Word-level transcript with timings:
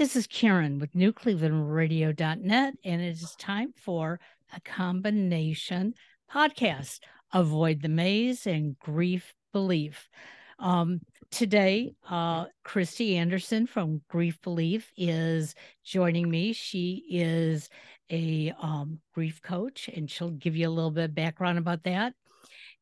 This 0.00 0.16
is 0.16 0.26
Karen 0.26 0.78
with 0.78 0.94
NewClevelandRadio.net, 0.94 2.74
and 2.86 3.02
it 3.02 3.08
is 3.08 3.36
time 3.38 3.74
for 3.76 4.18
a 4.56 4.58
combination 4.62 5.92
podcast 6.32 7.00
Avoid 7.34 7.82
the 7.82 7.90
Maze 7.90 8.46
and 8.46 8.78
Grief 8.78 9.34
Belief. 9.52 10.08
Um, 10.58 11.02
today, 11.30 11.92
uh, 12.08 12.46
Kristy 12.64 13.16
Anderson 13.16 13.66
from 13.66 14.00
Grief 14.08 14.40
Belief 14.40 14.90
is 14.96 15.54
joining 15.84 16.30
me. 16.30 16.54
She 16.54 17.04
is 17.10 17.68
a 18.10 18.54
um, 18.58 19.00
grief 19.12 19.42
coach, 19.42 19.90
and 19.94 20.10
she'll 20.10 20.30
give 20.30 20.56
you 20.56 20.66
a 20.66 20.70
little 20.70 20.90
bit 20.90 21.10
of 21.10 21.14
background 21.14 21.58
about 21.58 21.82
that. 21.82 22.14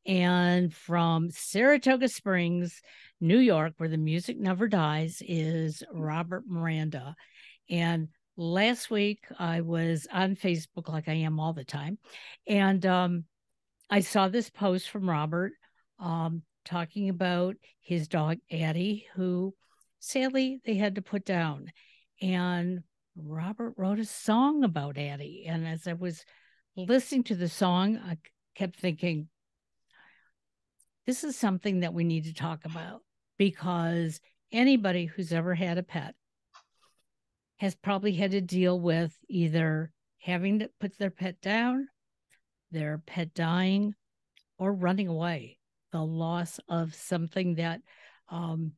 And 0.07 0.73
from 0.73 1.31
Saratoga 1.31 2.09
Springs, 2.09 2.81
New 3.21 3.39
York, 3.39 3.75
where 3.77 3.89
the 3.89 3.99
music 3.99 4.39
never 4.39 4.69
dies, 4.69 5.23
is 5.27 5.83
Robert 5.93 6.45
Miranda. 6.47 7.15
And 7.69 8.09
last 8.37 8.91
week 8.91 9.25
I 9.39 9.61
was 9.61 10.07
on 10.11 10.37
Facebook 10.37 10.89
like 10.89 11.09
I 11.09 11.15
am 11.15 11.41
all 11.41 11.53
the 11.53 11.65
time. 11.65 11.99
And 12.47 12.85
um, 12.87 13.25
I 13.91 14.01
saw 14.01 14.29
this 14.29 14.49
post 14.49 14.89
from 14.91 15.11
Robert 15.11 15.53
um, 15.99 16.43
talking 16.65 17.09
about 17.09 17.57
his 17.81 18.09
dog 18.09 18.39
Addy, 18.51 19.07
who 19.15 19.55
sadly 19.99 20.61
they 20.65 20.75
had 20.75 20.95
to 20.95 21.03
put 21.03 21.25
down. 21.25 21.67
And 22.23 22.81
Robert 23.17 23.75
wrote 23.77 23.99
a 23.99 24.05
song 24.05 24.63
about 24.63 24.99
Addy. 24.99 25.45
And 25.49 25.67
as 25.67 25.87
I 25.87 25.95
was 25.95 26.25
listening 26.77 27.25
to 27.25 27.35
the 27.35 27.49
song, 27.49 27.99
I 27.99 28.19
kept 28.55 28.79
thinking, 28.79 29.29
this 31.09 31.25
is 31.25 31.35
something 31.35 31.81
that 31.81 31.95
we 31.95 32.05
need 32.05 32.25
to 32.25 32.35
talk 32.35 32.67
about 32.67 33.01
because 33.39 34.21
anybody 34.53 35.07
who's 35.07 35.33
ever 35.33 35.55
had 35.55 35.79
a 35.79 35.83
pet 35.83 36.15
has 37.57 37.75
probably 37.75 38.13
had 38.13 38.33
to 38.33 38.43
deal 38.43 38.79
with 38.79 39.17
either 39.27 39.91
having 40.19 40.59
to 40.59 40.69
put 40.79 40.99
their 40.99 41.09
pet 41.09 41.41
down, 41.41 41.89
their 42.73 43.03
pet 43.07 43.33
dying, 43.33 43.95
or 44.59 44.71
running 44.71 45.09
away. 45.09 45.57
The 45.93 46.03
loss 46.03 46.61
of 46.69 46.95
something 46.95 47.55
that 47.55 47.81
um, 48.29 48.73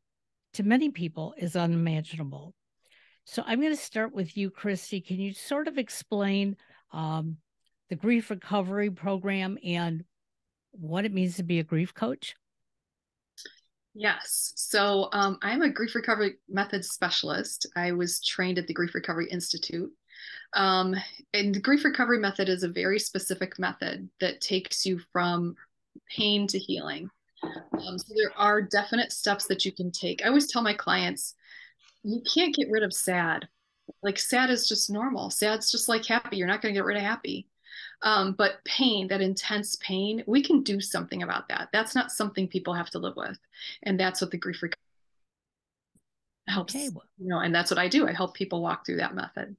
to 0.53 0.63
many 0.63 0.91
people 0.91 1.35
is 1.37 1.57
unimaginable. 1.57 2.55
So 3.25 3.43
I'm 3.45 3.61
going 3.61 3.75
to 3.75 3.83
start 3.83 4.15
with 4.15 4.37
you, 4.37 4.53
Kristy. 4.53 5.05
Can 5.05 5.19
you 5.19 5.35
sort 5.35 5.67
of 5.67 5.79
explain 5.79 6.55
um, 6.93 7.39
the 7.89 7.97
grief 7.97 8.31
recovery 8.31 8.89
program 8.89 9.59
and 9.65 10.05
what 10.73 11.05
it 11.05 11.13
means 11.13 11.37
to 11.37 11.43
be 11.43 11.59
a 11.59 11.65
grief 11.65 11.95
coach? 11.95 12.37
Yes. 13.95 14.53
So 14.57 15.09
um, 15.13 15.39
I'm 15.43 15.63
a 15.63 15.71
grief 15.71 15.95
recovery 15.95 16.37
method 16.49 16.85
specialist. 16.85 17.67
I 17.77 17.93
was 17.93 18.25
trained 18.25 18.59
at 18.59 18.67
the 18.67 18.75
Grief 18.75 18.95
Recovery 18.95 19.29
Institute. 19.29 19.93
Um, 20.55 20.95
and 21.35 21.55
the 21.55 21.61
grief 21.61 21.85
recovery 21.85 22.19
method 22.19 22.49
is 22.49 22.63
a 22.63 22.69
very 22.69 22.99
specific 22.99 23.59
method 23.59 24.09
that 24.21 24.41
takes 24.41 24.87
you 24.87 25.01
from 25.13 25.57
pain 26.09 26.47
to 26.49 26.59
healing. 26.59 27.11
Um, 27.43 27.99
so 27.99 28.15
there 28.15 28.33
are 28.37 28.63
definite 28.63 29.13
steps 29.13 29.47
that 29.47 29.65
you 29.65 29.73
can 29.73 29.91
take. 29.91 30.25
I 30.25 30.29
always 30.29 30.51
tell 30.51 30.63
my 30.63 30.75
clients, 30.75 31.35
you 32.03 32.23
can't 32.33 32.55
get 32.55 32.71
rid 32.71 32.83
of 32.83 32.93
sad. 32.93 33.49
Like 34.03 34.19
sad 34.19 34.51
is 34.51 34.69
just 34.69 34.91
normal. 34.91 35.31
Sad's 35.31 35.71
just 35.71 35.89
like 35.89 36.05
happy. 36.05 36.37
You're 36.37 36.47
not 36.47 36.63
going 36.63 36.75
to 36.75 36.79
get 36.79 36.85
rid 36.85 36.97
of 36.97 37.03
happy. 37.03 37.49
Um, 38.03 38.33
but 38.33 38.65
pain, 38.65 39.09
that 39.09 39.21
intense 39.21 39.77
pain, 39.77 40.25
we 40.27 40.43
can 40.43 40.63
do 40.63 40.81
something 40.81 41.23
about 41.23 41.49
that. 41.49 41.69
That's 41.73 41.95
not 41.95 42.11
something 42.11 42.49
people 42.49 42.73
have 42.73 42.91
to 42.91 42.99
live 42.99 43.17
with. 43.17 43.39
And 43.83 44.01
that's 44.01 44.21
what 44.21 44.31
the 44.31 44.39
grief 44.39 44.63
recovery 44.63 44.77
helps, 46.49 46.75
okay. 46.75 46.85
you 47.19 47.29
know, 47.29 47.39
and 47.39 47.55
that's 47.55 47.71
what 47.71 47.79
I 47.79 47.89
do. 47.89 48.09
I 48.09 48.13
help 48.13 48.35
people 48.35 48.63
walk 48.63 48.87
through 48.87 48.97
that 48.97 49.15
method. 49.15 49.57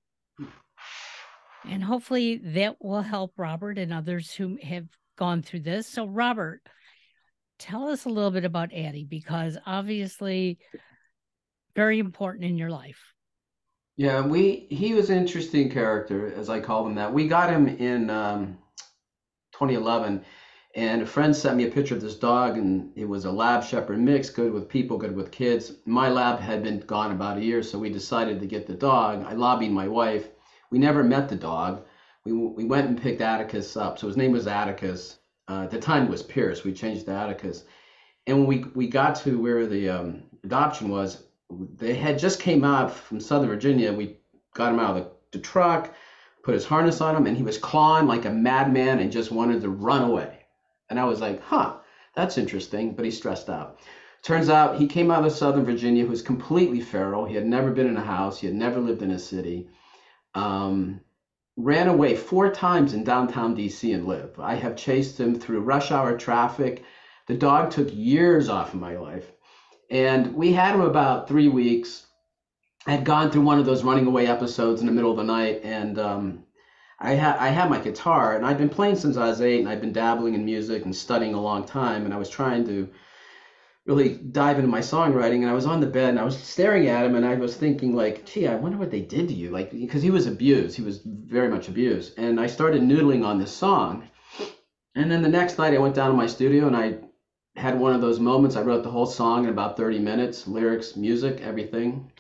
And 1.70 1.84
hopefully 1.84 2.42
that 2.44 2.78
will 2.82 3.04
help 3.04 3.34
Robert 3.38 3.78
and 3.78 3.94
others 3.94 4.34
who 4.34 4.58
have 4.64 4.88
gone 5.18 5.44
through 5.44 5.60
this. 5.60 5.88
So, 5.88 6.08
Robert, 6.08 6.62
tell 7.60 7.90
us 7.90 8.06
a 8.06 8.10
little 8.10 8.32
bit 8.32 8.46
about 8.46 8.74
Addie 8.74 9.06
because 9.06 9.58
obviously 9.68 10.58
very 11.76 12.00
important 12.00 12.46
in 12.46 12.58
your 12.58 12.72
life. 12.72 13.14
Yeah, 14.02 14.22
we 14.22 14.66
he 14.72 14.96
was 14.96 15.12
an 15.12 15.20
interesting 15.20 15.70
character, 15.70 16.34
as 16.34 16.50
I 16.50 16.60
call 16.60 16.88
him 16.88 16.96
that. 16.96 17.14
We 17.14 17.28
got 17.28 17.52
him 17.52 17.68
in 17.68 18.10
um, 18.10 18.58
2011, 19.52 20.26
and 20.76 21.04
a 21.04 21.06
friend 21.06 21.36
sent 21.36 21.56
me 21.56 21.68
a 21.68 21.72
picture 21.72 21.94
of 21.94 22.02
this 22.02 22.18
dog, 22.18 22.58
and 22.58 22.92
it 22.96 23.08
was 23.08 23.26
a 23.26 23.32
lab 23.32 23.64
shepherd 23.64 24.00
mix, 24.00 24.32
good 24.32 24.54
with 24.54 24.68
people, 24.68 24.98
good 24.98 25.16
with 25.16 25.30
kids. 25.30 25.74
My 25.86 26.10
lab 26.10 26.40
had 26.40 26.64
been 26.64 26.80
gone 26.80 27.12
about 27.12 27.38
a 27.38 27.44
year, 27.44 27.62
so 27.62 27.78
we 27.78 27.92
decided 27.92 28.40
to 28.40 28.48
get 28.48 28.66
the 28.66 28.74
dog. 28.74 29.24
I 29.24 29.34
lobbied 29.34 29.72
my 29.72 29.88
wife. 29.88 30.30
We 30.72 30.80
never 30.80 31.04
met 31.04 31.30
the 31.30 31.36
dog. 31.36 31.84
We, 32.26 32.32
we 32.32 32.66
went 32.66 32.88
and 32.88 33.00
picked 33.00 33.22
Atticus 33.22 33.78
up. 33.78 34.00
So 34.00 34.08
his 34.08 34.18
name 34.18 34.32
was 34.32 34.48
Atticus. 34.48 35.20
Uh, 35.48 35.66
at 35.66 35.70
the 35.70 35.80
time 35.80 36.10
was 36.10 36.24
Pierce. 36.24 36.64
We 36.64 36.74
changed 36.74 37.06
to 37.06 37.12
Atticus. 37.12 37.66
And 38.26 38.40
when 38.40 38.48
we, 38.48 38.66
we 38.74 38.88
got 38.88 39.14
to 39.18 39.40
where 39.40 39.68
the 39.68 39.90
um, 39.90 40.24
adoption 40.44 40.90
was, 40.90 41.22
they 41.76 41.94
had 41.94 42.20
just 42.20 42.40
came 42.40 42.64
out 42.64 42.94
from 42.94 43.20
Southern 43.20 43.50
Virginia. 43.50 43.92
We 43.94 44.18
got 44.54 44.74
him 44.74 44.80
out 44.80 44.98
of 44.98 45.04
the, 45.04 45.12
the 45.32 45.40
truck, 45.40 45.94
put 46.44 46.54
his 46.54 46.66
harness 46.66 47.02
on 47.02 47.16
him, 47.16 47.28
and 47.28 47.38
he 47.38 47.44
was 47.44 47.58
clawing 47.58 48.08
like 48.08 48.26
a 48.26 48.32
madman 48.32 49.00
and 49.00 49.12
just 49.12 49.32
wanted 49.32 49.62
to 49.62 49.70
run 49.70 50.04
away. 50.04 50.40
And 50.90 51.00
I 51.00 51.06
was 51.06 51.22
like, 51.22 51.42
huh, 51.42 51.78
that's 52.16 52.38
interesting, 52.38 52.96
but 52.96 53.06
he's 53.06 53.18
stressed 53.18 53.50
out. 53.50 53.80
Turns 54.24 54.50
out 54.50 54.78
he 54.78 54.88
came 54.88 55.10
out 55.10 55.26
of 55.26 55.32
Southern 55.32 55.66
Virginia, 55.66 56.04
who 56.04 56.10
was 56.10 56.22
completely 56.22 56.80
feral. 56.80 57.26
He 57.26 57.36
had 57.36 57.46
never 57.46 57.72
been 57.72 57.88
in 57.88 57.98
a 57.98 58.04
house, 58.04 58.40
he 58.40 58.48
had 58.48 58.56
never 58.56 58.80
lived 58.80 59.02
in 59.02 59.12
a 59.12 59.20
city. 59.20 59.68
Um, 60.36 61.02
ran 61.58 61.88
away 61.88 62.16
four 62.16 62.50
times 62.50 62.94
in 62.94 63.04
downtown 63.04 63.56
DC 63.56 63.94
and 63.94 64.06
lived. 64.06 64.40
I 64.40 64.56
have 64.56 64.76
chased 64.76 65.20
him 65.20 65.36
through 65.36 65.62
rush 65.62 65.92
hour 65.92 66.18
traffic. 66.18 66.84
The 67.28 67.36
dog 67.36 67.72
took 67.72 67.90
years 67.92 68.48
off 68.50 68.74
of 68.74 68.80
my 68.80 68.98
life. 68.98 69.32
And 69.92 70.34
we 70.34 70.54
had 70.54 70.74
him 70.74 70.82
about 70.82 71.28
three 71.28 71.50
weeks. 71.50 72.08
I 72.88 72.92
had 72.92 73.04
gone 73.04 73.30
through 73.30 73.42
one 73.42 73.60
of 73.60 73.66
those 73.66 73.84
running 73.84 74.08
away 74.08 74.26
episodes 74.26 74.80
in 74.80 74.88
the 74.88 74.94
middle 74.94 75.12
of 75.12 75.18
the 75.18 75.24
night, 75.24 75.60
and 75.64 76.00
um, 76.00 76.44
I 76.98 77.12
had 77.12 77.36
I 77.38 77.50
had 77.50 77.70
my 77.70 77.78
guitar, 77.78 78.36
and 78.36 78.46
I'd 78.46 78.58
been 78.58 78.70
playing 78.70 78.96
since 78.96 79.18
I 79.18 79.28
was 79.28 79.42
eight, 79.42 79.60
and 79.60 79.68
I'd 79.68 79.82
been 79.82 79.92
dabbling 79.92 80.34
in 80.34 80.46
music 80.46 80.86
and 80.86 80.96
studying 80.96 81.34
a 81.34 81.42
long 81.42 81.66
time, 81.66 82.06
and 82.06 82.14
I 82.14 82.18
was 82.18 82.30
trying 82.30 82.66
to 82.68 82.90
really 83.86 84.10
dive 84.16 84.58
into 84.58 84.70
my 84.70 84.80
songwriting 84.80 85.42
and 85.42 85.50
I 85.50 85.54
was 85.54 85.66
on 85.66 85.80
the 85.80 85.88
bed 85.88 86.10
and 86.10 86.20
I 86.20 86.24
was 86.24 86.38
staring 86.38 86.88
at 86.88 87.04
him 87.04 87.16
and 87.16 87.26
I 87.26 87.34
was 87.34 87.56
thinking 87.56 87.96
like, 87.96 88.26
gee, 88.26 88.48
I 88.48 88.56
wonder 88.56 88.78
what 88.78 88.92
they 88.92 89.02
did 89.02 89.28
to 89.30 89.34
you. 89.34 89.50
Like, 89.50 89.72
because 89.72 90.04
he 90.04 90.12
was 90.12 90.28
abused. 90.28 90.78
He 90.78 90.84
was 90.84 91.02
very 91.04 91.50
much 91.50 91.68
abused. 91.68 92.14
And 92.20 92.40
I 92.40 92.46
started 92.46 92.84
noodling 92.84 93.26
on 93.26 93.40
this 93.40 93.52
song. 93.52 94.08
And 94.94 95.12
then 95.12 95.24
the 95.24 95.30
next 95.30 95.58
night 95.58 95.74
I 95.74 95.80
went 95.80 95.96
down 95.96 96.12
to 96.12 96.16
my 96.16 96.28
studio 96.28 96.68
and 96.68 96.78
I 96.78 97.00
had 97.56 97.80
one 97.80 97.94
of 97.94 98.02
those 98.02 98.20
moments. 98.20 98.56
I 98.56 98.62
wrote 98.62 98.84
the 98.84 98.92
whole 98.92 99.06
song 99.06 99.44
in 99.44 99.50
about 99.50 99.78
30 99.78 100.00
minutes, 100.00 100.48
lyrics, 100.48 100.96
music, 100.96 101.42
everything. 101.42 102.12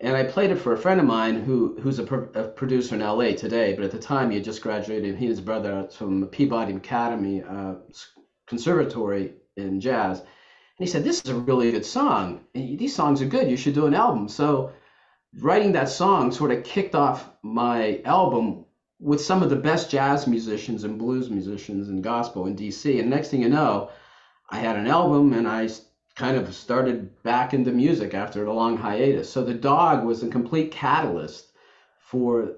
And 0.00 0.16
I 0.16 0.24
played 0.24 0.50
it 0.50 0.56
for 0.56 0.72
a 0.72 0.78
friend 0.78 0.98
of 0.98 1.06
mine 1.06 1.42
who 1.42 1.78
who's 1.80 1.98
a, 1.98 2.04
pro- 2.04 2.30
a 2.34 2.48
producer 2.48 2.94
in 2.94 3.02
LA 3.02 3.32
today, 3.32 3.74
but 3.74 3.84
at 3.84 3.90
the 3.90 3.98
time 3.98 4.30
he 4.30 4.36
had 4.36 4.44
just 4.44 4.62
graduated. 4.62 5.16
He 5.16 5.26
and 5.26 5.36
his 5.36 5.40
brother 5.40 5.88
from 5.90 6.26
Peabody 6.28 6.74
Academy 6.74 7.42
uh, 7.42 7.74
Conservatory 8.46 9.34
in 9.56 9.80
jazz. 9.80 10.20
And 10.20 10.28
he 10.78 10.86
said, 10.86 11.04
"This 11.04 11.20
is 11.22 11.30
a 11.30 11.34
really 11.34 11.70
good 11.70 11.84
song. 11.84 12.40
These 12.54 12.94
songs 12.94 13.20
are 13.20 13.26
good. 13.26 13.50
You 13.50 13.58
should 13.58 13.74
do 13.74 13.86
an 13.86 13.94
album." 13.94 14.28
So 14.28 14.72
writing 15.38 15.72
that 15.72 15.90
song 15.90 16.32
sort 16.32 16.50
of 16.50 16.64
kicked 16.64 16.94
off 16.94 17.28
my 17.42 18.00
album 18.06 18.64
with 18.98 19.20
some 19.20 19.42
of 19.42 19.50
the 19.50 19.56
best 19.56 19.90
jazz 19.90 20.26
musicians 20.26 20.84
and 20.84 20.98
blues 20.98 21.30
musicians 21.30 21.88
and 21.88 22.02
gospel 22.02 22.46
in 22.46 22.56
DC. 22.56 22.98
And 22.98 23.10
next 23.10 23.28
thing 23.28 23.42
you 23.42 23.50
know, 23.50 23.90
I 24.50 24.58
had 24.58 24.76
an 24.76 24.86
album 24.86 25.32
and 25.32 25.46
I 25.46 25.68
kind 26.16 26.36
of 26.36 26.54
started 26.54 27.22
back 27.22 27.54
into 27.54 27.70
music 27.70 28.14
after 28.14 28.44
a 28.44 28.52
long 28.52 28.76
hiatus. 28.76 29.32
So 29.32 29.44
the 29.44 29.54
dog 29.54 30.04
was 30.04 30.22
a 30.22 30.28
complete 30.28 30.72
catalyst 30.72 31.52
for 31.98 32.56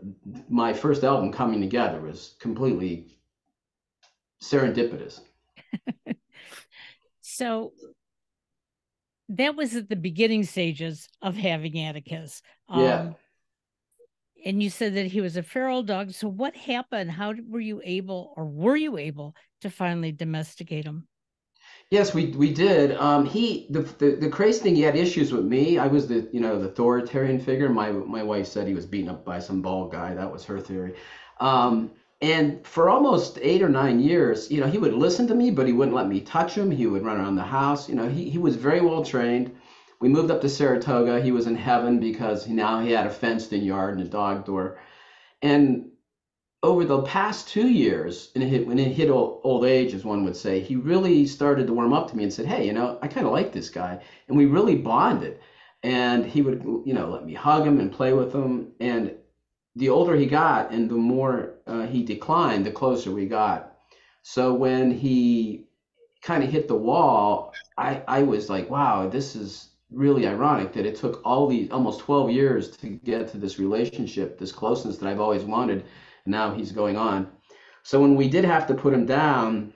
my 0.49 0.73
first 0.73 1.05
album 1.05 1.31
coming 1.31 1.61
together. 1.61 1.99
It 1.99 2.11
was 2.11 2.35
completely 2.41 3.19
serendipitous. 4.43 5.21
so 7.21 7.73
that 9.29 9.55
was 9.55 9.77
at 9.77 9.89
the 9.89 9.97
beginning 9.97 10.45
stages 10.45 11.09
of 11.21 11.37
having 11.37 11.79
Atticus. 11.79 12.43
Um, 12.69 12.83
yeah. 12.83 13.13
And 14.45 14.63
you 14.63 14.71
said 14.71 14.95
that 14.95 15.07
he 15.07 15.21
was 15.21 15.37
a 15.37 15.43
feral 15.43 15.83
dog. 15.83 16.13
So 16.13 16.27
what 16.27 16.57
happened? 16.57 17.13
How 17.13 17.33
were 17.49 17.61
you 17.61 17.81
able, 17.85 18.33
or 18.37 18.47
were 18.47 18.77
you 18.77 18.97
able, 18.99 19.37
to 19.61 19.71
finally 19.71 20.11
domesticate 20.11 20.85
him? 20.85 21.07
Yes, 21.91 22.15
we 22.15 22.29
we 22.29 22.53
did. 22.53 22.93
Um, 22.97 23.25
he 23.27 23.67
the, 23.71 23.81
the 23.99 24.17
the 24.17 24.29
crazy 24.31 24.61
thing 24.61 24.75
he 24.77 24.83
had 24.83 24.97
issues 24.97 25.31
with 25.33 25.45
me. 25.45 25.79
I 25.79 25.87
was 25.87 26.07
the 26.09 26.27
you 26.33 26.41
know 26.41 26.59
the 26.59 26.67
authoritarian 26.69 27.39
figure. 27.39 27.69
My 27.69 27.91
my 27.93 28.23
wife 28.23 28.47
said 28.47 28.67
he 28.67 28.75
was 28.75 28.87
beaten 28.87 29.11
up 29.11 29.25
by 29.25 29.39
some 29.41 29.61
bald 29.63 29.91
guy. 29.93 30.15
That 30.15 30.31
was 30.33 30.45
her 30.45 30.61
theory. 30.61 30.95
Um, 31.41 31.93
and 32.23 32.65
for 32.67 32.89
almost 32.89 33.39
eight 33.43 33.63
or 33.63 33.69
nine 33.69 33.99
years, 34.01 34.51
you 34.51 34.61
know, 34.61 34.67
he 34.69 34.79
would 34.79 34.95
listen 34.95 35.27
to 35.27 35.35
me, 35.35 35.51
but 35.51 35.67
he 35.67 35.73
wouldn't 35.73 35.95
let 35.97 36.07
me 36.09 36.21
touch 36.21 36.57
him. 36.57 36.71
He 36.71 36.87
would 36.87 37.03
run 37.05 37.19
around 37.19 37.35
the 37.37 37.45
house. 37.45 37.89
You 37.89 37.95
know, 37.97 38.09
he 38.09 38.31
he 38.31 38.39
was 38.39 38.57
very 38.57 38.81
well 38.81 39.03
trained. 39.03 39.53
we 40.01 40.09
moved 40.09 40.31
up 40.31 40.41
to 40.43 40.49
Saratoga. 40.49 41.21
He 41.21 41.33
was 41.33 41.47
in 41.47 41.57
heaven 41.57 41.99
because 42.01 42.49
now 42.49 42.81
he 42.81 42.91
had 42.93 43.07
a 43.07 43.11
fenced 43.11 43.53
in 43.53 43.63
yard 43.65 43.95
and 43.99 44.07
a 44.07 44.11
dog 44.11 44.45
door. 44.45 44.79
And 45.43 45.92
over 46.63 46.85
the 46.85 47.03
past 47.03 47.49
two 47.49 47.69
years, 47.69 48.31
and 48.35 48.45
it 48.45 48.67
when 48.67 48.79
it 48.79 48.93
hit 48.93 49.11
old, 49.11 49.41
old 49.45 49.65
age, 49.65 49.95
as 49.95 50.05
one 50.05 50.25
would 50.25 50.37
say, 50.37 50.61
he 50.61 50.77
really 50.77 51.27
started 51.27 51.67
to 51.67 51.73
warm 51.73 51.93
up 51.93 52.09
to 52.11 52.17
me 52.17 52.23
and 52.23 52.33
said, 52.33 52.47
"Hey, 52.47 52.67
you 52.67 52.73
know, 52.73 52.99
I 53.03 53.09
kind 53.09 53.27
of 53.27 53.33
like 53.33 53.53
this 53.53 53.69
guy," 53.71 53.99
and 54.29 54.37
we 54.37 54.47
really 54.47 54.77
bonded. 54.77 55.39
And 55.83 56.25
he 56.25 56.43
would, 56.43 56.63
you 56.87 56.95
know, 56.95 57.11
let 57.11 57.25
me 57.27 57.35
hug 57.35 57.67
him 57.67 57.81
and 57.81 57.91
play 57.91 58.13
with 58.13 58.33
him. 58.33 58.69
And 58.81 59.17
the 59.77 59.89
older 59.89 60.15
he 60.17 60.27
got, 60.27 60.71
and 60.73 60.89
the 60.89 60.95
more 60.95 61.55
uh, 61.67 61.87
he 61.87 62.05
declined, 62.05 62.65
the 62.67 62.71
closer 62.71 63.11
we 63.11 63.27
got. 63.27 63.77
So 64.23 64.55
when 64.55 64.93
he 64.93 65.69
kind 66.23 66.45
of 66.45 66.51
hit 66.51 66.69
the 66.69 66.77
wall, 66.77 67.53
I 67.79 68.03
I 68.07 68.23
was 68.23 68.49
like, 68.51 68.71
"Wow, 68.71 69.09
this 69.09 69.37
is." 69.37 69.69
really 69.95 70.27
ironic 70.27 70.73
that 70.73 70.87
it 70.87 70.97
took 70.97 71.21
all 71.23 71.47
these 71.47 71.71
almost 71.71 72.01
12 72.01 72.31
years 72.31 72.71
to 72.79 72.89
get 72.89 73.29
to 73.29 73.37
this 73.37 73.59
relationship 73.59 74.39
this 74.39 74.51
closeness 74.51 74.97
that 74.97 75.07
i've 75.07 75.21
always 75.21 75.45
wanted 75.45 75.85
now 76.27 76.55
he's 76.55 76.73
going 76.73 76.97
on. 76.97 77.31
So 77.83 78.01
when 78.01 78.15
we 78.15 78.29
did 78.29 78.45
have 78.45 78.67
to 78.69 78.75
put 78.75 78.95
him 78.95 79.07
down, 79.07 79.73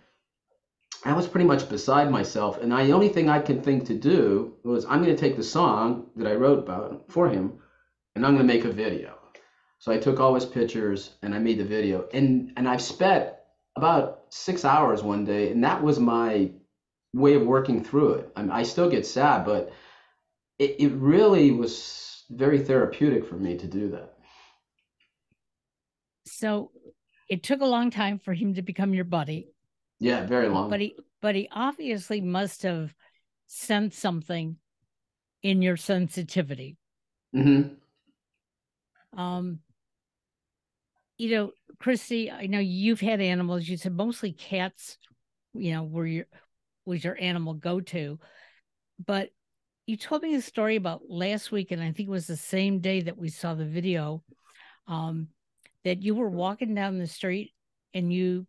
I 1.05 1.13
was 1.13 1.27
pretty 1.27 1.47
much 1.47 1.69
beside 1.69 2.11
myself. 2.11 2.61
And 2.61 2.73
the 2.73 2.93
only 2.93 3.09
thing 3.09 3.29
I 3.29 3.41
could 3.41 3.65
think 3.65 3.87
to 3.87 3.95
do 3.95 4.55
was 4.65 4.85
I'm 4.85 5.03
going 5.03 5.15
to 5.15 5.21
take 5.21 5.37
the 5.37 5.43
song 5.43 6.07
that 6.17 6.27
I 6.27 6.35
wrote 6.35 6.59
about 6.59 7.05
for 7.09 7.29
him 7.29 7.59
and 8.15 8.25
I'm 8.25 8.35
going 8.35 8.47
to 8.47 8.55
make 8.55 8.65
a 8.65 8.73
video. 8.73 9.15
So 9.79 9.93
I 9.93 9.99
took 9.99 10.19
all 10.19 10.35
his 10.35 10.47
pictures 10.47 11.11
and 11.23 11.35
I 11.35 11.39
made 11.39 11.59
the 11.59 11.65
video. 11.65 12.09
And 12.13 12.53
and 12.57 12.69
I've 12.69 12.83
spent 12.83 13.35
about 13.77 14.23
six 14.31 14.65
hours 14.65 15.03
one 15.03 15.25
day, 15.25 15.53
and 15.53 15.63
that 15.63 15.83
was 15.83 16.01
my 16.01 16.51
way 17.15 17.35
of 17.35 17.43
working 17.43 17.85
through 17.85 18.15
it. 18.15 18.33
I, 18.35 18.43
mean, 18.43 18.51
I 18.51 18.63
still 18.63 18.91
get 18.91 19.07
sad, 19.07 19.45
but 19.45 19.73
it, 20.59 20.77
it 20.79 20.93
really 20.93 21.51
was 21.51 22.25
very 22.31 22.59
therapeutic 22.59 23.27
for 23.27 23.37
me 23.37 23.57
to 23.59 23.67
do 23.67 23.91
that. 23.91 24.16
So 26.27 26.71
it 27.29 27.43
took 27.43 27.61
a 27.61 27.67
long 27.67 27.91
time 27.91 28.19
for 28.19 28.35
him 28.35 28.55
to 28.55 28.63
become 28.63 28.95
your 28.95 29.05
buddy. 29.05 29.49
Yeah, 29.99 30.27
very 30.27 30.49
long. 30.49 30.71
But 30.71 30.81
he 30.81 30.97
but 31.23 31.35
he 31.35 31.49
obviously 31.51 32.21
must 32.21 32.63
have 32.63 32.93
sensed 33.47 33.99
something 33.99 34.57
in 35.43 35.63
your 35.63 35.77
sensitivity. 35.77 36.77
Mm-hmm. 37.35 37.75
Um, 39.19 39.61
you 41.19 41.31
know, 41.31 41.53
Kristy, 41.83 42.33
I 42.33 42.47
know 42.47 42.59
you've 42.59 43.01
had 43.01 43.21
animals. 43.21 43.69
You 43.69 43.77
said 43.77 43.95
mostly 43.95 44.33
cats, 44.33 44.99
you 45.55 45.73
know, 45.73 45.85
were 45.85 46.07
your 46.07 46.27
was 46.85 47.03
your 47.03 47.17
animal 47.21 47.55
go 47.55 47.81
to. 47.81 48.19
But 49.05 49.31
you 49.87 49.97
told 49.97 50.23
me 50.23 50.35
a 50.35 50.43
story 50.43 50.77
about 50.77 51.03
last 51.09 51.53
week, 51.53 51.71
and 51.71 51.81
I 51.81 51.93
think 51.93 52.09
it 52.09 52.13
was 52.13 52.27
the 52.27 52.37
same 52.37 52.81
day 52.81 53.03
that 53.03 53.17
we 53.17 53.29
saw 53.29 53.55
the 53.55 53.65
video. 53.65 54.23
Um, 54.89 55.29
that 55.87 56.03
you 56.03 56.17
were 56.17 56.29
walking 56.29 56.75
down 56.75 56.99
the 56.99 57.07
street 57.07 57.53
and 57.95 58.13
you 58.13 58.45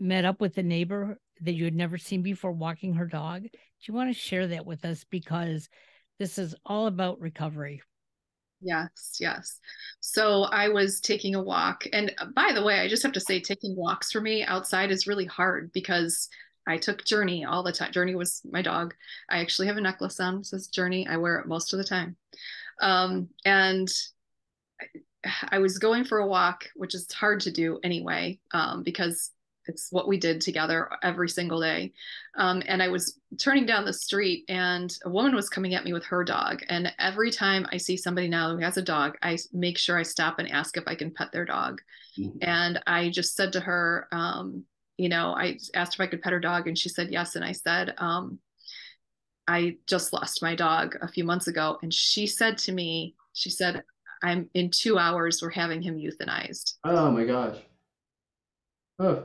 met 0.00 0.24
up 0.24 0.40
with 0.40 0.58
a 0.58 0.62
neighbor 0.64 1.16
that 1.42 1.52
you 1.52 1.64
had 1.64 1.76
never 1.76 1.96
seen 1.96 2.22
before 2.22 2.50
walking 2.50 2.94
her 2.94 3.06
dog. 3.06 3.42
Do 3.42 3.48
you 3.84 3.94
want 3.94 4.12
to 4.12 4.20
share 4.20 4.48
that 4.48 4.66
with 4.66 4.84
us? 4.84 5.04
Because 5.08 5.68
this 6.18 6.38
is 6.38 6.56
all 6.66 6.88
about 6.88 7.20
recovery. 7.20 7.82
Yes, 8.60 9.16
yes. 9.20 9.60
So 10.00 10.42
I 10.42 10.70
was 10.70 11.00
taking 11.00 11.36
a 11.36 11.42
walk. 11.42 11.84
And 11.92 12.12
by 12.34 12.50
the 12.52 12.64
way, 12.64 12.80
I 12.80 12.88
just 12.88 13.04
have 13.04 13.12
to 13.12 13.20
say, 13.20 13.40
taking 13.40 13.76
walks 13.76 14.10
for 14.10 14.20
me 14.20 14.42
outside 14.42 14.90
is 14.90 15.06
really 15.06 15.26
hard 15.26 15.70
because 15.72 16.28
I 16.66 16.78
took 16.78 17.04
Journey 17.04 17.44
all 17.44 17.62
the 17.62 17.70
time. 17.72 17.92
Journey 17.92 18.16
was 18.16 18.42
my 18.50 18.60
dog. 18.60 18.92
I 19.30 19.38
actually 19.38 19.68
have 19.68 19.76
a 19.76 19.80
necklace 19.80 20.18
on, 20.18 20.42
says 20.42 20.66
Journey. 20.66 21.06
I 21.06 21.16
wear 21.16 21.38
it 21.38 21.46
most 21.46 21.72
of 21.72 21.78
the 21.78 21.84
time. 21.84 22.16
Um, 22.80 23.28
and 23.44 23.88
I 25.50 25.58
was 25.58 25.78
going 25.78 26.04
for 26.04 26.18
a 26.18 26.26
walk, 26.26 26.64
which 26.76 26.94
is 26.94 27.10
hard 27.12 27.40
to 27.40 27.50
do 27.50 27.78
anyway, 27.82 28.38
um, 28.52 28.82
because 28.82 29.30
it's 29.66 29.92
what 29.92 30.08
we 30.08 30.18
did 30.18 30.40
together 30.40 30.90
every 31.02 31.28
single 31.28 31.60
day. 31.60 31.92
Um, 32.36 32.62
and 32.66 32.82
I 32.82 32.88
was 32.88 33.18
turning 33.38 33.66
down 33.66 33.84
the 33.84 33.92
street, 33.92 34.44
and 34.48 34.92
a 35.04 35.10
woman 35.10 35.34
was 35.34 35.48
coming 35.48 35.74
at 35.74 35.84
me 35.84 35.92
with 35.92 36.04
her 36.06 36.24
dog. 36.24 36.62
And 36.68 36.92
every 36.98 37.30
time 37.30 37.66
I 37.70 37.76
see 37.76 37.96
somebody 37.96 38.28
now 38.28 38.50
who 38.50 38.62
has 38.62 38.76
a 38.76 38.82
dog, 38.82 39.16
I 39.22 39.38
make 39.52 39.78
sure 39.78 39.98
I 39.98 40.02
stop 40.02 40.38
and 40.38 40.50
ask 40.50 40.76
if 40.76 40.84
I 40.86 40.94
can 40.94 41.12
pet 41.12 41.30
their 41.32 41.44
dog. 41.44 41.80
Mm-hmm. 42.18 42.38
And 42.42 42.80
I 42.86 43.10
just 43.10 43.36
said 43.36 43.52
to 43.52 43.60
her, 43.60 44.08
um, 44.12 44.64
you 44.96 45.08
know, 45.08 45.34
I 45.34 45.58
asked 45.74 45.94
if 45.94 46.00
I 46.00 46.06
could 46.06 46.22
pet 46.22 46.32
her 46.32 46.40
dog, 46.40 46.66
and 46.66 46.76
she 46.76 46.88
said 46.88 47.10
yes. 47.10 47.36
And 47.36 47.44
I 47.44 47.52
said, 47.52 47.94
um, 47.98 48.38
I 49.46 49.76
just 49.86 50.12
lost 50.12 50.42
my 50.42 50.54
dog 50.54 50.96
a 51.02 51.08
few 51.08 51.24
months 51.24 51.48
ago. 51.48 51.78
And 51.82 51.92
she 51.92 52.26
said 52.26 52.58
to 52.58 52.72
me, 52.72 53.14
she 53.32 53.50
said, 53.50 53.82
I'm 54.22 54.48
in 54.54 54.70
two 54.70 54.98
hours, 54.98 55.40
we're 55.42 55.50
having 55.50 55.82
him 55.82 55.96
euthanized. 55.96 56.74
Oh 56.84 57.10
my 57.10 57.24
gosh. 57.24 57.56
Oh. 58.98 59.24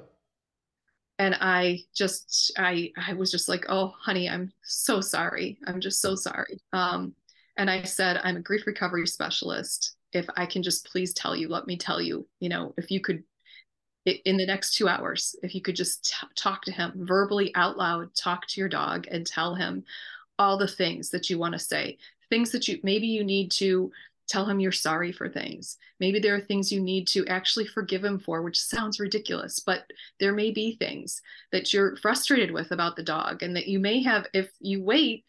And 1.18 1.36
I 1.40 1.80
just, 1.96 2.52
I, 2.58 2.92
I 2.98 3.14
was 3.14 3.32
just 3.32 3.48
like, 3.48 3.66
oh, 3.70 3.94
honey, 4.00 4.30
I'm 4.30 4.52
so 4.64 5.00
sorry. 5.00 5.58
I'm 5.66 5.80
just 5.80 6.02
so 6.02 6.16
sorry. 6.16 6.60
Um, 6.74 7.14
and 7.58 7.70
I 7.70 7.84
said, 7.84 8.20
I'm 8.24 8.38
a 8.38 8.42
grief 8.42 8.68
recovery 8.68 9.08
specialist. 9.08 9.96
If 10.12 10.26
I 10.36 10.46
can 10.46 10.62
just 10.62 10.90
please 10.90 11.14
tell 11.14 11.36
you, 11.36 11.48
let 11.48 11.68
me 11.68 11.78
tell 11.78 12.02
you, 12.02 12.28
you 12.40 12.50
know, 12.50 12.74
if 12.78 12.92
you 12.92 13.00
could, 13.00 13.24
in 14.06 14.38
the 14.38 14.46
next 14.46 14.76
two 14.76 14.88
hours, 14.88 15.36
if 15.42 15.56
you 15.56 15.62
could 15.62 15.76
just 15.76 16.06
t- 16.06 16.28
talk 16.36 16.64
to 16.64 16.72
him 16.72 16.92
verbally 16.96 17.54
out 17.56 17.78
loud, 17.78 18.14
talk 18.14 18.46
to 18.48 18.60
your 18.60 18.70
dog 18.70 19.08
and 19.10 19.26
tell 19.26 19.56
him 19.56 19.84
all 20.38 20.58
the 20.58 20.68
things 20.68 21.10
that 21.10 21.30
you 21.30 21.40
want 21.40 21.54
to 21.54 21.60
say, 21.60 21.98
things 22.30 22.52
that 22.52 22.68
you 22.68 22.80
maybe 22.84 23.08
you 23.08 23.24
need 23.24 23.52
to 23.52 23.92
tell 24.28 24.46
him 24.46 24.60
you're 24.60 24.72
sorry 24.72 25.12
for 25.12 25.30
things. 25.30 25.78
Maybe 26.00 26.20
there 26.20 26.36
are 26.36 26.42
things 26.42 26.72
you 26.72 26.82
need 26.82 27.08
to 27.10 27.26
actually 27.28 27.68
forgive 27.68 28.04
him 28.04 28.20
for, 28.20 28.42
which 28.42 28.62
sounds 28.62 29.00
ridiculous, 29.00 29.60
but 29.60 29.84
there 30.20 30.34
may 30.34 30.52
be 30.52 30.76
things 30.76 31.22
that 31.52 31.74
you're 31.74 31.96
frustrated 31.98 32.52
with 32.52 32.72
about 32.72 32.96
the 32.96 33.04
dog 33.04 33.44
and 33.44 33.56
that 33.56 33.68
you 33.68 33.80
may 33.80 34.02
have, 34.04 34.26
if 34.34 34.50
you 34.60 34.84
wait, 34.84 35.26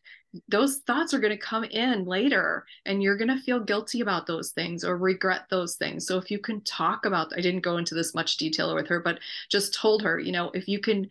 those 0.48 0.78
thoughts 0.78 1.14
are 1.14 1.18
going 1.18 1.32
to 1.32 1.38
come 1.38 1.64
in 1.64 2.04
later 2.04 2.64
and 2.84 3.02
you're 3.02 3.16
going 3.16 3.28
to 3.28 3.42
feel 3.42 3.60
guilty 3.60 4.00
about 4.00 4.26
those 4.26 4.50
things 4.50 4.84
or 4.84 4.96
regret 4.96 5.46
those 5.50 5.76
things. 5.76 6.06
So 6.06 6.18
if 6.18 6.30
you 6.30 6.38
can 6.38 6.60
talk 6.62 7.06
about, 7.06 7.32
I 7.36 7.40
didn't 7.40 7.60
go 7.60 7.78
into 7.78 7.94
this 7.94 8.14
much 8.14 8.36
detail 8.36 8.74
with 8.74 8.88
her, 8.88 9.00
but 9.00 9.18
just 9.48 9.74
told 9.74 10.02
her, 10.02 10.18
you 10.18 10.32
know, 10.32 10.50
if 10.52 10.68
you 10.68 10.78
can 10.78 11.08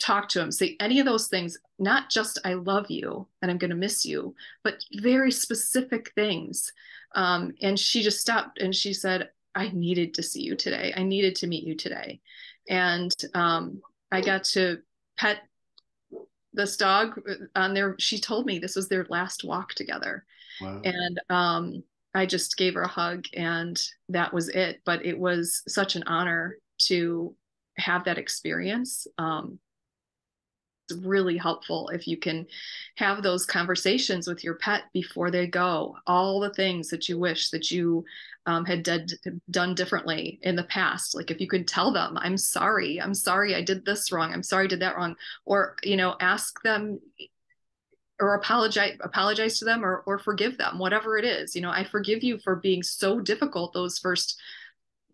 talk 0.00 0.28
to 0.30 0.40
him, 0.40 0.52
say 0.52 0.76
any 0.80 1.00
of 1.00 1.06
those 1.06 1.28
things, 1.28 1.58
not 1.78 2.10
just 2.10 2.38
I 2.44 2.54
love 2.54 2.90
you 2.90 3.26
and 3.40 3.50
I'm 3.50 3.58
going 3.58 3.70
to 3.70 3.76
miss 3.76 4.04
you, 4.04 4.34
but 4.62 4.74
very 5.00 5.30
specific 5.30 6.12
things 6.14 6.72
um, 7.16 7.54
and 7.62 7.78
she 7.78 8.02
just 8.02 8.20
stopped 8.20 8.60
and 8.60 8.74
she 8.74 8.92
said, 8.92 9.30
I 9.54 9.70
needed 9.72 10.14
to 10.14 10.22
see 10.22 10.42
you 10.42 10.54
today. 10.54 10.92
I 10.96 11.02
needed 11.02 11.34
to 11.36 11.46
meet 11.46 11.64
you 11.64 11.74
today. 11.74 12.20
And 12.68 13.12
um, 13.34 13.80
I 14.12 14.20
got 14.20 14.44
to 14.44 14.78
pet 15.16 15.38
this 16.52 16.76
dog 16.76 17.20
on 17.54 17.72
their, 17.72 17.96
she 17.98 18.20
told 18.20 18.46
me 18.46 18.58
this 18.58 18.76
was 18.76 18.88
their 18.88 19.06
last 19.08 19.44
walk 19.44 19.72
together. 19.72 20.24
Wow. 20.60 20.82
And 20.84 21.20
um, 21.30 21.82
I 22.14 22.26
just 22.26 22.56
gave 22.58 22.74
her 22.74 22.82
a 22.82 22.88
hug 22.88 23.24
and 23.34 23.80
that 24.10 24.32
was 24.32 24.50
it. 24.50 24.82
But 24.84 25.04
it 25.04 25.18
was 25.18 25.62
such 25.66 25.96
an 25.96 26.04
honor 26.06 26.58
to 26.80 27.34
have 27.78 28.04
that 28.04 28.18
experience. 28.18 29.06
Um, 29.16 29.58
really 31.02 31.36
helpful 31.36 31.88
if 31.88 32.06
you 32.06 32.16
can 32.16 32.46
have 32.96 33.22
those 33.22 33.46
conversations 33.46 34.26
with 34.26 34.44
your 34.44 34.54
pet 34.54 34.84
before 34.92 35.30
they 35.30 35.46
go. 35.46 35.96
All 36.06 36.40
the 36.40 36.54
things 36.54 36.88
that 36.90 37.08
you 37.08 37.18
wish 37.18 37.50
that 37.50 37.70
you 37.70 38.04
um, 38.46 38.64
had 38.64 38.82
did, 38.84 39.12
done 39.50 39.74
differently 39.74 40.38
in 40.42 40.54
the 40.54 40.64
past. 40.64 41.14
Like 41.14 41.30
if 41.30 41.40
you 41.40 41.48
could 41.48 41.66
tell 41.66 41.92
them 41.92 42.16
i'm 42.18 42.36
sorry 42.36 43.00
i'm 43.00 43.14
sorry 43.14 43.54
i 43.54 43.62
did 43.62 43.84
this 43.84 44.12
wrong 44.12 44.32
i'm 44.32 44.42
sorry 44.42 44.64
i 44.64 44.68
did 44.68 44.80
that 44.80 44.96
wrong 44.96 45.16
or 45.44 45.76
you 45.82 45.96
know 45.96 46.16
ask 46.20 46.62
them 46.62 47.00
or 48.18 48.34
apologize 48.34 48.96
apologize 49.00 49.58
to 49.58 49.64
them 49.64 49.84
or, 49.84 50.02
or 50.06 50.18
forgive 50.18 50.56
them 50.56 50.78
whatever 50.78 51.18
it 51.18 51.24
is. 51.24 51.54
You 51.54 51.62
know 51.62 51.70
i 51.70 51.84
forgive 51.84 52.22
you 52.22 52.38
for 52.38 52.56
being 52.56 52.82
so 52.82 53.20
difficult 53.20 53.72
those 53.72 53.98
first 53.98 54.38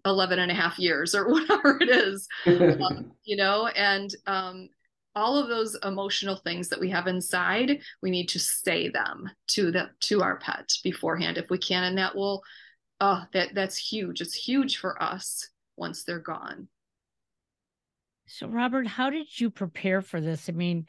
11 0.04 0.38
and 0.38 0.50
a 0.50 0.54
half 0.54 0.78
years 0.78 1.14
or 1.14 1.28
whatever 1.30 1.78
it 1.80 1.88
is. 1.88 2.28
Um, 2.46 3.12
you 3.24 3.36
know 3.36 3.66
and 3.68 4.14
um, 4.26 4.68
all 5.14 5.36
of 5.36 5.48
those 5.48 5.76
emotional 5.84 6.36
things 6.36 6.68
that 6.68 6.80
we 6.80 6.90
have 6.90 7.06
inside 7.06 7.80
we 8.02 8.10
need 8.10 8.28
to 8.28 8.38
say 8.38 8.88
them 8.88 9.28
to 9.48 9.70
the 9.70 9.90
to 10.00 10.22
our 10.22 10.38
pet 10.38 10.72
beforehand. 10.82 11.38
If 11.38 11.50
we 11.50 11.58
can 11.58 11.84
and 11.84 11.98
that 11.98 12.14
will 12.14 12.42
oh 13.00 13.22
that 13.32 13.54
that's 13.54 13.76
huge. 13.76 14.20
It's 14.20 14.34
huge 14.34 14.78
for 14.78 15.00
us 15.02 15.48
once 15.76 16.04
they're 16.04 16.18
gone. 16.18 16.68
So 18.26 18.46
robert 18.48 18.86
how 18.86 19.10
did 19.10 19.40
you 19.40 19.50
prepare 19.50 20.00
for 20.00 20.20
this? 20.20 20.48
I 20.48 20.52
mean 20.52 20.86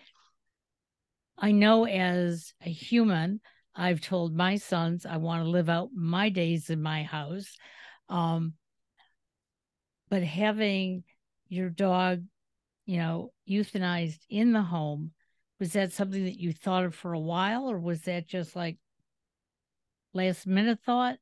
i 1.38 1.51
know 1.51 1.86
as 1.86 2.53
a 2.62 2.70
human 2.70 3.42
i've 3.75 4.01
told 4.01 4.36
my 4.36 4.56
sons 4.56 5.06
i 5.06 5.18
want 5.18 5.44
to 5.44 5.50
live 5.50 5.70
out 5.70 5.89
my 5.96 6.30
days 6.30 6.70
in 6.70 6.82
my 6.82 7.03
house 7.03 7.58
um 8.10 8.53
but 10.10 10.24
having 10.24 11.03
your 11.50 11.70
dog 11.70 12.24
you 12.85 12.97
know, 12.97 13.31
euthanized 13.49 14.19
in 14.29 14.53
the 14.53 14.61
home 14.61 15.11
was 15.59 15.73
that 15.73 15.93
something 15.93 16.25
that 16.25 16.39
you 16.39 16.51
thought 16.51 16.85
of 16.85 16.95
for 16.95 17.13
a 17.13 17.19
while, 17.19 17.69
or 17.69 17.79
was 17.79 18.01
that 18.01 18.27
just 18.27 18.55
like 18.55 18.77
last 20.13 20.45
minute 20.45 20.79
thought? 20.85 21.17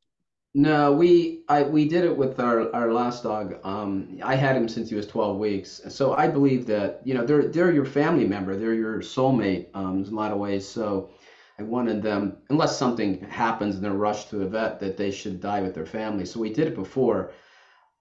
No, 0.53 0.91
we 0.91 1.43
I 1.47 1.63
we 1.63 1.87
did 1.87 2.03
it 2.03 2.17
with 2.17 2.39
our 2.39 2.73
our 2.75 2.91
last 2.91 3.23
dog. 3.23 3.59
Um, 3.63 4.19
I 4.23 4.35
had 4.35 4.55
him 4.55 4.67
since 4.67 4.89
he 4.89 4.95
was 4.95 5.07
12 5.07 5.37
weeks, 5.37 5.81
so 5.89 6.13
I 6.13 6.27
believe 6.27 6.65
that 6.67 7.01
you 7.05 7.13
know 7.13 7.25
they're 7.25 7.47
they're 7.47 7.71
your 7.71 7.85
family 7.85 8.27
member, 8.27 8.57
they're 8.57 8.73
your 8.73 8.99
soulmate 8.99 9.67
um, 9.73 10.03
in 10.03 10.11
a 10.11 10.15
lot 10.15 10.31
of 10.31 10.39
ways. 10.39 10.67
So 10.67 11.11
I 11.57 11.63
wanted 11.63 12.01
them, 12.01 12.37
unless 12.49 12.77
something 12.77 13.21
happens 13.29 13.75
and 13.75 13.83
they're 13.83 13.93
rushed 13.93 14.29
to 14.31 14.41
a 14.41 14.47
vet, 14.47 14.79
that 14.79 14.97
they 14.97 15.11
should 15.11 15.39
die 15.39 15.61
with 15.61 15.75
their 15.75 15.85
family. 15.85 16.25
So 16.25 16.39
we 16.39 16.51
did 16.51 16.67
it 16.67 16.75
before. 16.75 17.31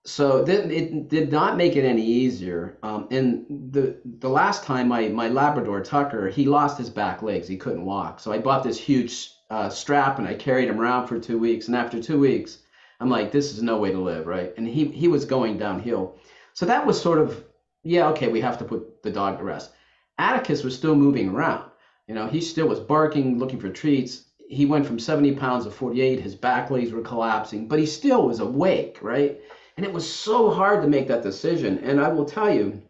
So 0.05 0.45
th- 0.45 0.71
it 0.71 1.09
did 1.09 1.31
not 1.31 1.57
make 1.57 1.77
it 1.77 1.85
any 1.85 2.05
easier. 2.05 2.79
Um, 2.83 3.07
and 3.11 3.47
the 3.73 4.01
the 4.05 4.29
last 4.31 4.65
time 4.65 4.89
my 4.89 5.09
my 5.09 5.29
Labrador 5.29 5.83
Tucker, 5.83 6.29
he 6.29 6.47
lost 6.47 6.79
his 6.79 6.91
back 6.91 7.23
legs, 7.23 7.47
he 7.47 7.57
couldn't 7.57 7.85
walk. 7.85 8.21
So 8.21 8.33
I 8.33 8.39
bought 8.39 8.63
this 8.65 8.79
huge 8.79 9.31
uh, 9.51 9.69
strap 9.69 10.19
and 10.19 10.27
I 10.27 10.35
carried 10.35 10.69
him 10.69 10.81
around 10.81 11.07
for 11.07 11.19
two 11.19 11.39
weeks. 11.39 11.67
And 11.67 11.77
after 11.77 12.03
two 12.03 12.19
weeks, 12.19 12.59
I'm 13.01 13.11
like, 13.11 13.31
this 13.33 13.53
is 13.53 13.63
no 13.63 13.79
way 13.79 13.93
to 13.93 13.99
live, 13.99 14.27
right? 14.27 14.55
And 14.57 14.67
he 14.67 14.87
he 14.87 15.09
was 15.09 15.25
going 15.25 15.59
downhill. 15.59 16.17
So 16.55 16.67
that 16.67 16.87
was 16.87 17.01
sort 17.01 17.19
of, 17.19 17.45
yeah, 17.83 18.09
okay, 18.09 18.29
we 18.29 18.41
have 18.41 18.59
to 18.59 18.65
put 18.65 19.03
the 19.03 19.11
dog 19.11 19.39
to 19.39 19.45
rest. 19.45 19.71
Atticus 20.19 20.65
was 20.65 20.77
still 20.77 20.95
moving 20.95 21.29
around. 21.31 21.71
You 22.09 22.15
know, 22.15 22.27
he 22.27 22.41
still 22.41 22.67
was 22.69 22.81
barking, 22.81 23.39
looking 23.39 23.61
for 23.61 23.71
treats. 23.71 24.25
He 24.49 24.67
went 24.67 24.85
from 24.87 24.99
70 24.99 25.37
pounds 25.37 25.65
to 25.65 25.71
48. 25.71 26.21
His 26.21 26.35
back 26.35 26.71
legs 26.71 26.91
were 26.91 27.03
collapsing, 27.03 27.69
but 27.69 27.79
he 27.79 27.87
still 27.87 28.27
was 28.27 28.41
awake, 28.41 28.99
right? 29.01 29.41
And 29.81 29.87
it 29.87 29.95
was 29.95 30.13
so 30.13 30.51
hard 30.51 30.83
to 30.83 30.89
make 30.89 31.09
that 31.09 31.23
decision. 31.23 31.79
And 31.79 32.03
I 32.03 32.09
will 32.09 32.27
tell 32.27 32.55
you, 32.55 32.83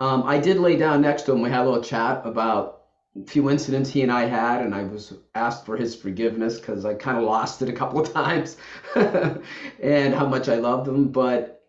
um, 0.00 0.22
I 0.22 0.38
did 0.38 0.56
lay 0.56 0.78
down 0.78 1.02
next 1.02 1.24
to 1.24 1.32
him. 1.32 1.42
We 1.42 1.50
had 1.50 1.60
a 1.60 1.68
little 1.68 1.84
chat 1.84 2.22
about 2.24 2.84
a 3.22 3.26
few 3.26 3.50
incidents 3.50 3.90
he 3.90 4.00
and 4.00 4.10
I 4.10 4.22
had, 4.24 4.62
and 4.62 4.74
I 4.74 4.84
was 4.84 5.12
asked 5.34 5.66
for 5.66 5.76
his 5.76 5.94
forgiveness 5.94 6.58
because 6.58 6.86
I 6.86 6.94
kind 6.94 7.18
of 7.18 7.24
lost 7.24 7.60
it 7.60 7.68
a 7.68 7.74
couple 7.74 8.00
of 8.00 8.10
times 8.14 8.56
and 8.94 10.14
how 10.14 10.26
much 10.26 10.48
I 10.48 10.56
loved 10.56 10.88
him. 10.88 11.08
But 11.08 11.62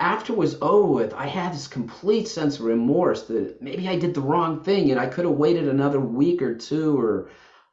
after 0.00 0.32
it 0.32 0.38
was 0.40 0.58
over 0.60 0.90
with, 0.90 1.14
I 1.14 1.26
had 1.26 1.52
this 1.52 1.68
complete 1.68 2.26
sense 2.26 2.58
of 2.58 2.64
remorse 2.64 3.28
that 3.28 3.62
maybe 3.62 3.88
I 3.88 3.94
did 3.94 4.14
the 4.14 4.22
wrong 4.22 4.64
thing 4.64 4.90
and 4.90 4.98
I 4.98 5.06
could 5.06 5.24
have 5.24 5.34
waited 5.34 5.68
another 5.68 6.00
week 6.00 6.42
or 6.42 6.56
two 6.56 6.98
or 6.98 7.30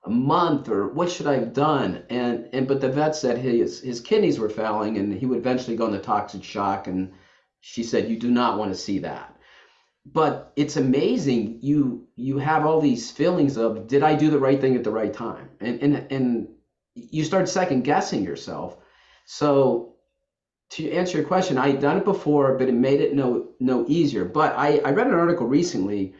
a 0.07 0.09
month 0.09 0.69
or 0.69 0.87
what 0.87 1.11
should 1.11 1.27
I 1.27 1.35
have 1.35 1.53
done? 1.53 2.03
And 2.09 2.49
and 2.53 2.67
but 2.67 2.81
the 2.81 2.89
vet 2.89 3.15
said 3.15 3.37
his 3.37 3.81
his 3.81 3.99
kidneys 3.99 4.39
were 4.39 4.49
failing 4.49 4.97
and 4.97 5.13
he 5.13 5.25
would 5.25 5.39
eventually 5.39 5.75
go 5.75 5.87
into 5.87 5.99
toxic 5.99 6.43
shock 6.43 6.87
and 6.87 7.11
she 7.59 7.83
said 7.83 8.09
you 8.09 8.17
do 8.17 8.31
not 8.31 8.57
want 8.57 8.71
to 8.71 8.77
see 8.77 8.99
that. 8.99 9.35
But 10.05 10.53
it's 10.55 10.77
amazing 10.77 11.59
you 11.61 12.07
you 12.15 12.37
have 12.37 12.65
all 12.65 12.79
these 12.79 13.11
feelings 13.11 13.57
of 13.57 13.87
did 13.87 14.03
i 14.03 14.15
do 14.15 14.29
the 14.29 14.39
right 14.39 14.61
thing 14.61 14.75
at 14.75 14.83
the 14.85 14.91
right 14.91 15.13
time? 15.13 15.49
And 15.59 15.81
and 15.83 16.11
and 16.11 16.47
you 16.95 17.25
start 17.25 17.49
second 17.49 17.83
guessing 17.83 18.23
yourself. 18.23 18.77
So 19.25 19.96
to 20.69 20.91
answer 20.91 21.17
your 21.17 21.27
question 21.27 21.57
i 21.57 21.69
had 21.69 21.81
done 21.81 21.97
it 21.97 22.05
before 22.05 22.57
but 22.57 22.67
it 22.69 22.73
made 22.73 23.01
it 23.01 23.13
no 23.13 23.47
no 23.59 23.85
easier 23.87 24.25
but 24.25 24.53
i 24.57 24.79
i 24.85 24.91
read 24.91 25.07
an 25.07 25.13
article 25.13 25.47
recently 25.47 26.13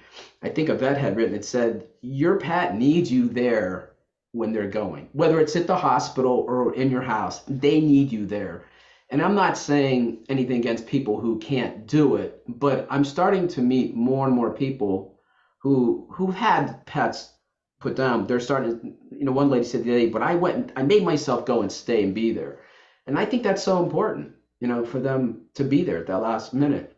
i 0.43 0.49
think 0.49 0.69
a 0.69 0.75
vet 0.75 0.97
had 0.97 1.15
written 1.15 1.35
it 1.35 1.45
said 1.45 1.87
your 2.01 2.37
pet 2.37 2.75
needs 2.75 3.11
you 3.11 3.27
there 3.27 3.91
when 4.31 4.51
they're 4.51 4.69
going 4.69 5.09
whether 5.13 5.39
it's 5.39 5.55
at 5.55 5.67
the 5.67 5.75
hospital 5.75 6.45
or 6.47 6.73
in 6.75 6.89
your 6.89 7.01
house 7.01 7.41
they 7.47 7.79
need 7.79 8.11
you 8.11 8.25
there 8.25 8.63
and 9.09 9.21
I'm 9.21 9.35
not 9.35 9.57
saying 9.57 10.25
anything 10.27 10.57
against 10.57 10.85
people 10.85 11.19
who 11.19 11.39
can't 11.39 11.87
do 11.87 12.15
it, 12.15 12.43
but 12.47 12.87
I'm 12.89 13.05
starting 13.05 13.47
to 13.49 13.61
meet 13.61 13.95
more 13.95 14.27
and 14.27 14.35
more 14.35 14.51
people 14.51 15.19
who 15.61 16.07
who've 16.11 16.35
had 16.35 16.85
pets 16.85 17.33
put 17.79 17.95
down. 17.95 18.27
They're 18.27 18.39
starting, 18.39 18.97
you 19.11 19.23
know, 19.25 19.31
one 19.31 19.49
lady 19.49 19.63
said 19.63 19.83
the 19.83 19.91
other 19.91 19.99
day, 19.99 20.09
but 20.09 20.21
I 20.21 20.35
went 20.35 20.73
I 20.75 20.83
made 20.83 21.03
myself 21.03 21.45
go 21.45 21.61
and 21.61 21.71
stay 21.71 22.03
and 22.03 22.13
be 22.13 22.31
there. 22.33 22.59
And 23.05 23.17
I 23.17 23.25
think 23.25 23.43
that's 23.43 23.63
so 23.63 23.81
important, 23.81 24.33
you 24.59 24.67
know, 24.67 24.85
for 24.85 24.99
them 24.99 25.45
to 25.55 25.63
be 25.63 25.83
there 25.83 25.97
at 25.97 26.07
that 26.07 26.21
last 26.21 26.53
minute. 26.53 26.95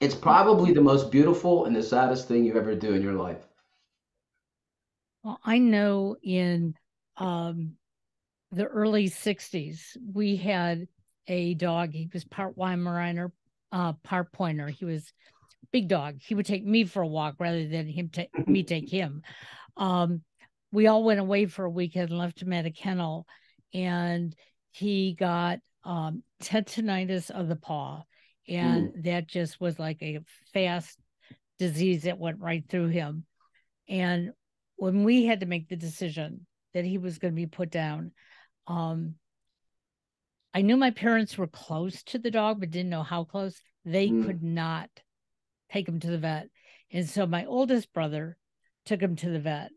It's 0.00 0.14
probably 0.14 0.72
the 0.72 0.80
most 0.80 1.10
beautiful 1.10 1.66
and 1.66 1.76
the 1.76 1.82
saddest 1.82 2.26
thing 2.26 2.44
you 2.44 2.56
ever 2.56 2.74
do 2.74 2.94
in 2.94 3.02
your 3.02 3.12
life. 3.12 3.46
Well, 5.22 5.40
I 5.44 5.58
know 5.58 6.16
in 6.22 6.74
um, 7.16 7.72
the 8.50 8.64
early 8.64 9.08
60s, 9.08 9.96
we 10.12 10.36
had 10.36 10.86
a 11.26 11.54
dog. 11.54 11.92
He 11.92 12.08
was 12.12 12.24
part 12.24 12.56
Weimaraner, 12.56 13.30
uh, 13.72 13.94
part 14.02 14.32
pointer. 14.32 14.68
He 14.68 14.84
was 14.84 15.12
big 15.72 15.88
dog. 15.88 16.18
He 16.20 16.34
would 16.34 16.46
take 16.46 16.64
me 16.64 16.84
for 16.84 17.02
a 17.02 17.06
walk 17.06 17.36
rather 17.38 17.66
than 17.66 17.88
him 17.88 18.08
take 18.08 18.30
me 18.46 18.62
take 18.64 18.88
him. 18.88 19.22
Um, 19.76 20.22
we 20.72 20.86
all 20.86 21.04
went 21.04 21.20
away 21.20 21.46
for 21.46 21.64
a 21.64 21.70
weekend 21.70 22.10
and 22.10 22.18
left 22.18 22.42
him 22.42 22.52
at 22.52 22.66
a 22.66 22.70
kennel, 22.70 23.26
and 23.72 24.34
he 24.72 25.14
got 25.14 25.60
um, 25.84 26.22
tendonitis 26.42 27.30
of 27.30 27.48
the 27.48 27.56
paw, 27.56 28.02
and 28.48 28.88
mm. 28.88 29.04
that 29.04 29.26
just 29.26 29.60
was 29.60 29.78
like 29.78 30.02
a 30.02 30.20
fast 30.52 30.98
disease 31.58 32.02
that 32.02 32.18
went 32.18 32.40
right 32.40 32.64
through 32.68 32.88
him. 32.88 33.24
And 33.88 34.32
when 34.76 35.04
we 35.04 35.24
had 35.24 35.40
to 35.40 35.46
make 35.46 35.68
the 35.68 35.76
decision 35.76 36.46
that 36.72 36.84
he 36.84 36.98
was 36.98 37.18
going 37.18 37.32
to 37.32 37.36
be 37.36 37.46
put 37.46 37.70
down, 37.70 38.12
um, 38.66 39.14
I 40.52 40.62
knew 40.62 40.76
my 40.76 40.90
parents 40.90 41.36
were 41.36 41.46
close 41.46 42.02
to 42.04 42.18
the 42.18 42.30
dog, 42.30 42.60
but 42.60 42.70
didn't 42.70 42.90
know 42.90 43.02
how 43.02 43.24
close. 43.24 43.60
They 43.84 44.08
mm. 44.08 44.24
could 44.24 44.42
not 44.42 44.88
take 45.70 45.88
him 45.88 46.00
to 46.00 46.10
the 46.10 46.18
vet. 46.18 46.48
And 46.92 47.08
so 47.08 47.26
my 47.26 47.44
oldest 47.44 47.92
brother 47.92 48.36
took 48.86 49.00
him 49.00 49.16
to 49.16 49.30
the 49.30 49.40
vet. 49.40 49.70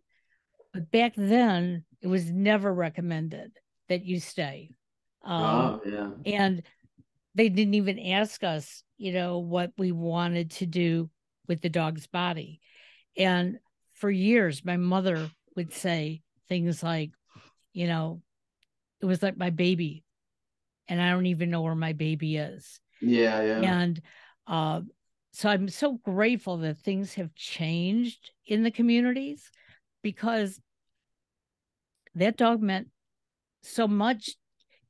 But 0.73 0.91
back 0.91 1.13
then, 1.15 1.83
it 2.01 2.07
was 2.07 2.31
never 2.31 2.71
recommended 2.71 3.51
that 3.89 4.05
you 4.05 4.19
stay. 4.19 4.69
Um, 5.27 5.43
oh, 5.43 5.81
yeah. 5.85 6.09
And 6.25 6.63
they 7.35 7.49
didn't 7.49 7.75
even 7.75 7.99
ask 7.99 8.43
us, 8.43 8.83
you 8.97 9.11
know, 9.11 9.39
what 9.39 9.71
we 9.77 9.91
wanted 9.91 10.51
to 10.51 10.65
do 10.65 11.09
with 11.47 11.61
the 11.61 11.69
dog's 11.69 12.07
body. 12.07 12.59
And 13.15 13.59
for 13.93 14.09
years, 14.09 14.65
my 14.65 14.77
mother 14.77 15.29
would 15.55 15.73
say 15.73 16.21
things 16.49 16.81
like, 16.81 17.11
you 17.73 17.87
know, 17.87 18.21
it 19.01 19.05
was 19.05 19.21
like 19.21 19.37
my 19.37 19.49
baby 19.49 20.03
and 20.87 21.01
I 21.01 21.11
don't 21.11 21.25
even 21.25 21.49
know 21.49 21.61
where 21.61 21.75
my 21.75 21.93
baby 21.93 22.37
is. 22.37 22.79
Yeah, 23.01 23.41
yeah. 23.41 23.61
And 23.61 24.01
uh, 24.47 24.81
so 25.31 25.49
I'm 25.49 25.69
so 25.69 25.99
grateful 26.03 26.57
that 26.57 26.79
things 26.79 27.15
have 27.15 27.35
changed 27.35 28.31
in 28.45 28.63
the 28.63 28.71
communities 28.71 29.51
because 30.01 30.59
that 32.15 32.37
dog 32.37 32.61
meant 32.61 32.87
so 33.61 33.87
much. 33.87 34.35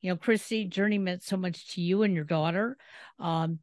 You 0.08 0.14
know, 0.14 0.18
Kristy, 0.18 0.70
Journey 0.70 0.98
meant 0.98 1.22
so 1.22 1.36
much 1.36 1.76
to 1.76 1.82
you 1.82 2.04
and 2.04 2.14
your 2.14 2.24
daughter. 2.24 2.78
Um, 3.20 3.60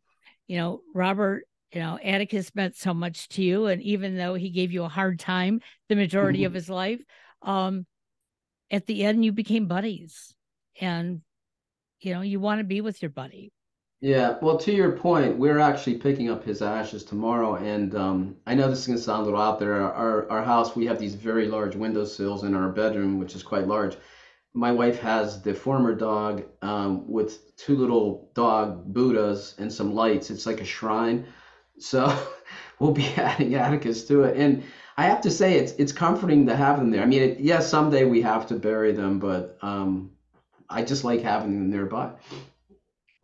you 0.47 0.59
know, 0.59 0.83
Robert, 0.95 1.45
you 1.73 1.81
know, 1.81 1.99
Atticus 2.03 2.55
meant 2.55 2.77
so 2.77 2.93
much 2.93 3.29
to 3.31 3.43
you. 3.43 3.67
And 3.67 3.81
even 3.83 4.17
though 4.17 4.35
he 4.35 4.51
gave 4.51 4.71
you 4.71 4.85
a 4.85 4.89
hard 4.89 5.19
time 5.19 5.61
the 5.89 5.97
majority 5.97 6.41
mm-hmm. 6.41 6.47
of 6.47 6.55
his 6.55 6.69
life, 6.69 7.01
um, 7.43 7.87
at 8.71 8.87
the 8.87 9.05
end, 9.05 9.25
you 9.25 9.33
became 9.33 9.67
buddies. 9.67 10.35
And 10.81 11.23
you 12.05 12.13
know 12.15 12.21
you 12.21 12.39
want 12.39 12.61
to 12.61 12.65
be 12.65 12.81
with 12.81 13.01
your 13.01 13.11
buddy 13.11 13.51
yeah 14.01 14.37
well 14.43 14.59
to 14.59 14.73
your 14.73 14.93
point 14.93 15.37
we're 15.37 15.59
actually 15.59 15.97
picking 15.97 16.31
up 16.31 16.45
his 16.45 16.61
ashes 16.61 17.03
tomorrow 17.03 17.57
and 17.57 17.95
um, 17.95 18.37
i 18.47 18.55
know 18.55 18.69
this 18.69 18.81
is 18.81 18.87
going 18.87 18.99
to 18.99 19.03
sound 19.03 19.23
a 19.23 19.25
little 19.25 19.41
out 19.41 19.59
there 19.59 19.81
our, 19.81 20.31
our 20.31 20.45
house 20.45 20.77
we 20.77 20.87
have 20.87 20.99
these 20.99 21.15
very 21.15 21.49
large 21.49 21.75
windowsills 21.75 22.45
in 22.45 22.55
our 22.55 22.69
bedroom 22.69 23.19
which 23.19 23.35
is 23.35 23.43
quite 23.43 23.67
large 23.67 23.97
my 24.55 24.73
wife 24.73 25.01
has 25.01 25.43
the 25.43 25.53
former 25.53 25.95
dog 25.95 26.45
um, 26.63 27.09
with 27.11 27.57
two 27.57 27.77
little 27.77 28.31
dog 28.35 28.93
buddhas 28.93 29.55
and 29.59 29.73
some 29.73 29.95
lights 29.95 30.31
it's 30.31 30.47
like 30.47 30.61
a 30.61 30.65
shrine 30.65 31.27
so 31.79 32.17
we'll 32.79 32.93
be 32.93 33.07
adding 33.17 33.55
atticus 33.55 34.07
to 34.07 34.23
it 34.23 34.37
and 34.37 34.63
i 34.97 35.05
have 35.05 35.21
to 35.21 35.31
say 35.31 35.55
it's 35.55 35.73
it's 35.73 35.93
comforting 35.93 36.47
to 36.47 36.57
have 36.57 36.79
them 36.79 36.91
there 36.91 37.03
i 37.03 37.07
mean 37.07 37.23
it, 37.23 37.41
yes 37.41 37.69
someday 37.69 38.05
we 38.05 38.23
have 38.23 38.47
to 38.47 38.55
bury 38.55 38.93
them 38.93 39.19
but 39.19 39.59
um, 39.63 40.11
I 40.69 40.83
just 40.83 41.05
like 41.05 41.21
having 41.21 41.55
them 41.55 41.71
nearby. 41.71 42.11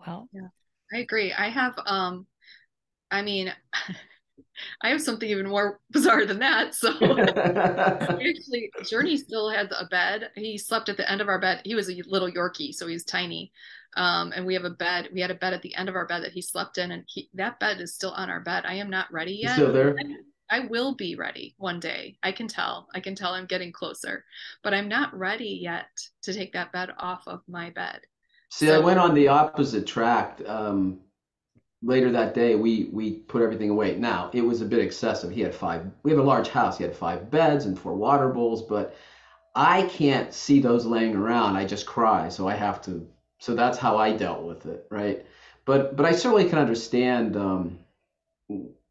Well, 0.07 0.29
yeah, 0.33 0.49
I 0.93 0.99
agree. 0.99 1.33
I 1.33 1.49
have, 1.49 1.75
um, 1.87 2.27
I 3.11 3.23
mean, 3.23 3.53
I 4.83 4.91
have 4.91 5.03
something 5.03 5.29
even 5.29 5.49
more 5.49 5.81
bizarre 5.91 6.27
than 6.27 6.39
that. 6.41 6.75
So 6.75 6.91
actually, 6.93 8.71
Journey 8.89 9.17
still 9.17 9.51
had 9.51 9.71
a 9.79 9.87
bed. 9.87 10.31
He 10.37 10.59
slept 10.59 10.89
at 10.89 10.97
the 10.97 11.11
end 11.11 11.21
of 11.21 11.29
our 11.29 11.41
bed. 11.41 11.63
He 11.65 11.75
was 11.75 11.91
a 11.91 12.03
little 12.07 12.31
Yorkie, 12.31 12.75
so 12.75 12.87
he's 12.87 13.05
tiny. 13.05 13.53
Um, 13.97 14.33
and 14.35 14.47
we 14.47 14.55
have 14.55 14.65
a 14.65 14.71
bed. 14.71 15.09
We 15.13 15.21
had 15.21 15.31
a 15.31 15.35
bed 15.35 15.53
at 15.53 15.63
the 15.63 15.75
end 15.75 15.89
of 15.89 15.97
our 15.97 16.07
bed 16.07 16.23
that 16.23 16.33
he 16.33 16.43
slept 16.43 16.79
in, 16.79 16.93
and 16.93 17.05
he, 17.07 17.29
that 17.35 17.59
bed 17.59 17.81
is 17.81 17.95
still 17.95 18.13
on 18.13 18.31
our 18.31 18.41
bed. 18.41 18.65
I 18.67 18.75
am 18.75 18.91
not 18.91 19.13
ready 19.13 19.41
yet. 19.43 19.55
still 19.55 19.73
there? 19.73 19.97
I 20.51 20.61
will 20.61 20.95
be 20.97 21.15
ready 21.15 21.55
one 21.59 21.79
day. 21.79 22.17
I 22.23 22.33
can 22.33 22.49
tell. 22.49 22.89
I 22.95 23.01
can 23.01 23.15
tell 23.15 23.33
I'm 23.33 23.47
getting 23.47 23.73
closer, 23.73 24.25
but 24.63 24.75
I'm 24.75 24.89
not 24.89 25.17
ready 25.17 25.61
yet 25.63 25.87
to 26.23 26.35
take 26.35 26.53
that 26.55 26.73
bed 26.73 26.91
off 26.99 27.23
of 27.29 27.43
my 27.49 27.71
bed. 27.71 28.01
See, 28.51 28.67
so, 28.67 28.75
I 28.75 28.79
went 28.85 28.99
on 28.99 29.15
the 29.15 29.29
opposite 29.29 29.87
track. 29.87 30.41
Um, 30.47 30.99
later 31.83 32.11
that 32.13 32.35
day 32.35 32.55
we 32.55 32.91
we 32.93 33.13
put 33.13 33.43
everything 33.43 33.71
away. 33.71 33.97
Now 33.97 34.31
it 34.33 34.43
was 34.43 34.61
a 34.61 34.67
bit 34.67 34.81
excessive. 34.81 35.31
He 35.31 35.41
had 35.41 35.55
five. 35.55 35.87
We 36.03 36.11
have 36.11 36.21
a 36.21 36.25
large 36.25 36.49
house. 36.49 36.79
He 36.79 36.85
had 36.85 36.95
five 36.97 37.31
beds 37.31 37.67
and 37.67 37.79
four 37.79 37.95
water 37.95 38.29
bowls, 38.29 38.63
but 38.63 38.95
I 39.55 39.83
can't 39.85 40.33
see 40.33 40.61
those 40.61 40.87
laying 40.87 41.17
around. 41.17 41.57
I 41.57 41.65
just 41.65 41.87
cry, 41.87 42.29
so 42.29 42.49
I 42.49 42.55
have 42.55 42.83
to. 42.83 43.07
So 43.39 43.55
that's 43.55 43.79
how 43.79 43.97
I 43.97 44.13
dealt 44.17 44.45
with 44.45 44.67
it, 44.67 44.87
right? 44.91 45.25
But 45.65 45.97
but 45.97 46.07
I 46.07 46.13
certainly 46.13 46.49
can 46.49 46.59
understand 46.59 47.37
um, 47.37 47.79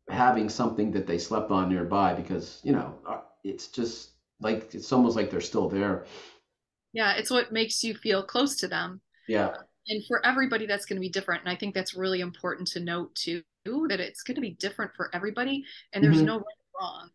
having 0.09 0.49
something 0.49 0.91
that 0.91 1.07
they 1.07 1.17
slept 1.17 1.51
on 1.51 1.69
nearby 1.69 2.13
because 2.13 2.59
you 2.63 2.71
know 2.71 2.95
uh, 3.07 3.21
it's 3.43 3.67
just 3.67 4.11
like 4.41 4.73
it's 4.73 4.91
almost 4.91 5.15
like 5.15 5.29
they're 5.29 5.41
still 5.41 5.69
there. 5.69 6.05
Yeah, 6.93 7.13
it's 7.13 7.29
what 7.29 7.51
makes 7.51 7.83
you 7.83 7.93
feel 7.93 8.23
close 8.23 8.55
to 8.57 8.67
them. 8.67 9.01
Yeah. 9.27 9.53
And 9.89 10.05
for 10.05 10.25
everybody, 10.25 10.65
that's 10.65 10.85
going 10.85 10.97
to 10.97 11.01
be 11.01 11.09
different. 11.09 11.41
And 11.41 11.49
I 11.49 11.55
think 11.55 11.73
that's 11.73 11.95
really 11.95 12.21
important 12.21 12.67
to 12.69 12.79
note 12.79 13.13
too, 13.15 13.43
that 13.65 13.99
it's 13.99 14.23
going 14.23 14.35
to 14.35 14.41
be 14.41 14.51
different 14.51 14.91
for 14.95 15.09
everybody, 15.13 15.63
and 15.93 16.03
there's 16.03 16.17
mm-hmm. 16.17 16.25
no 16.25 16.35
right 16.37 16.43
or 16.43 16.79
wrong. 16.79 17.09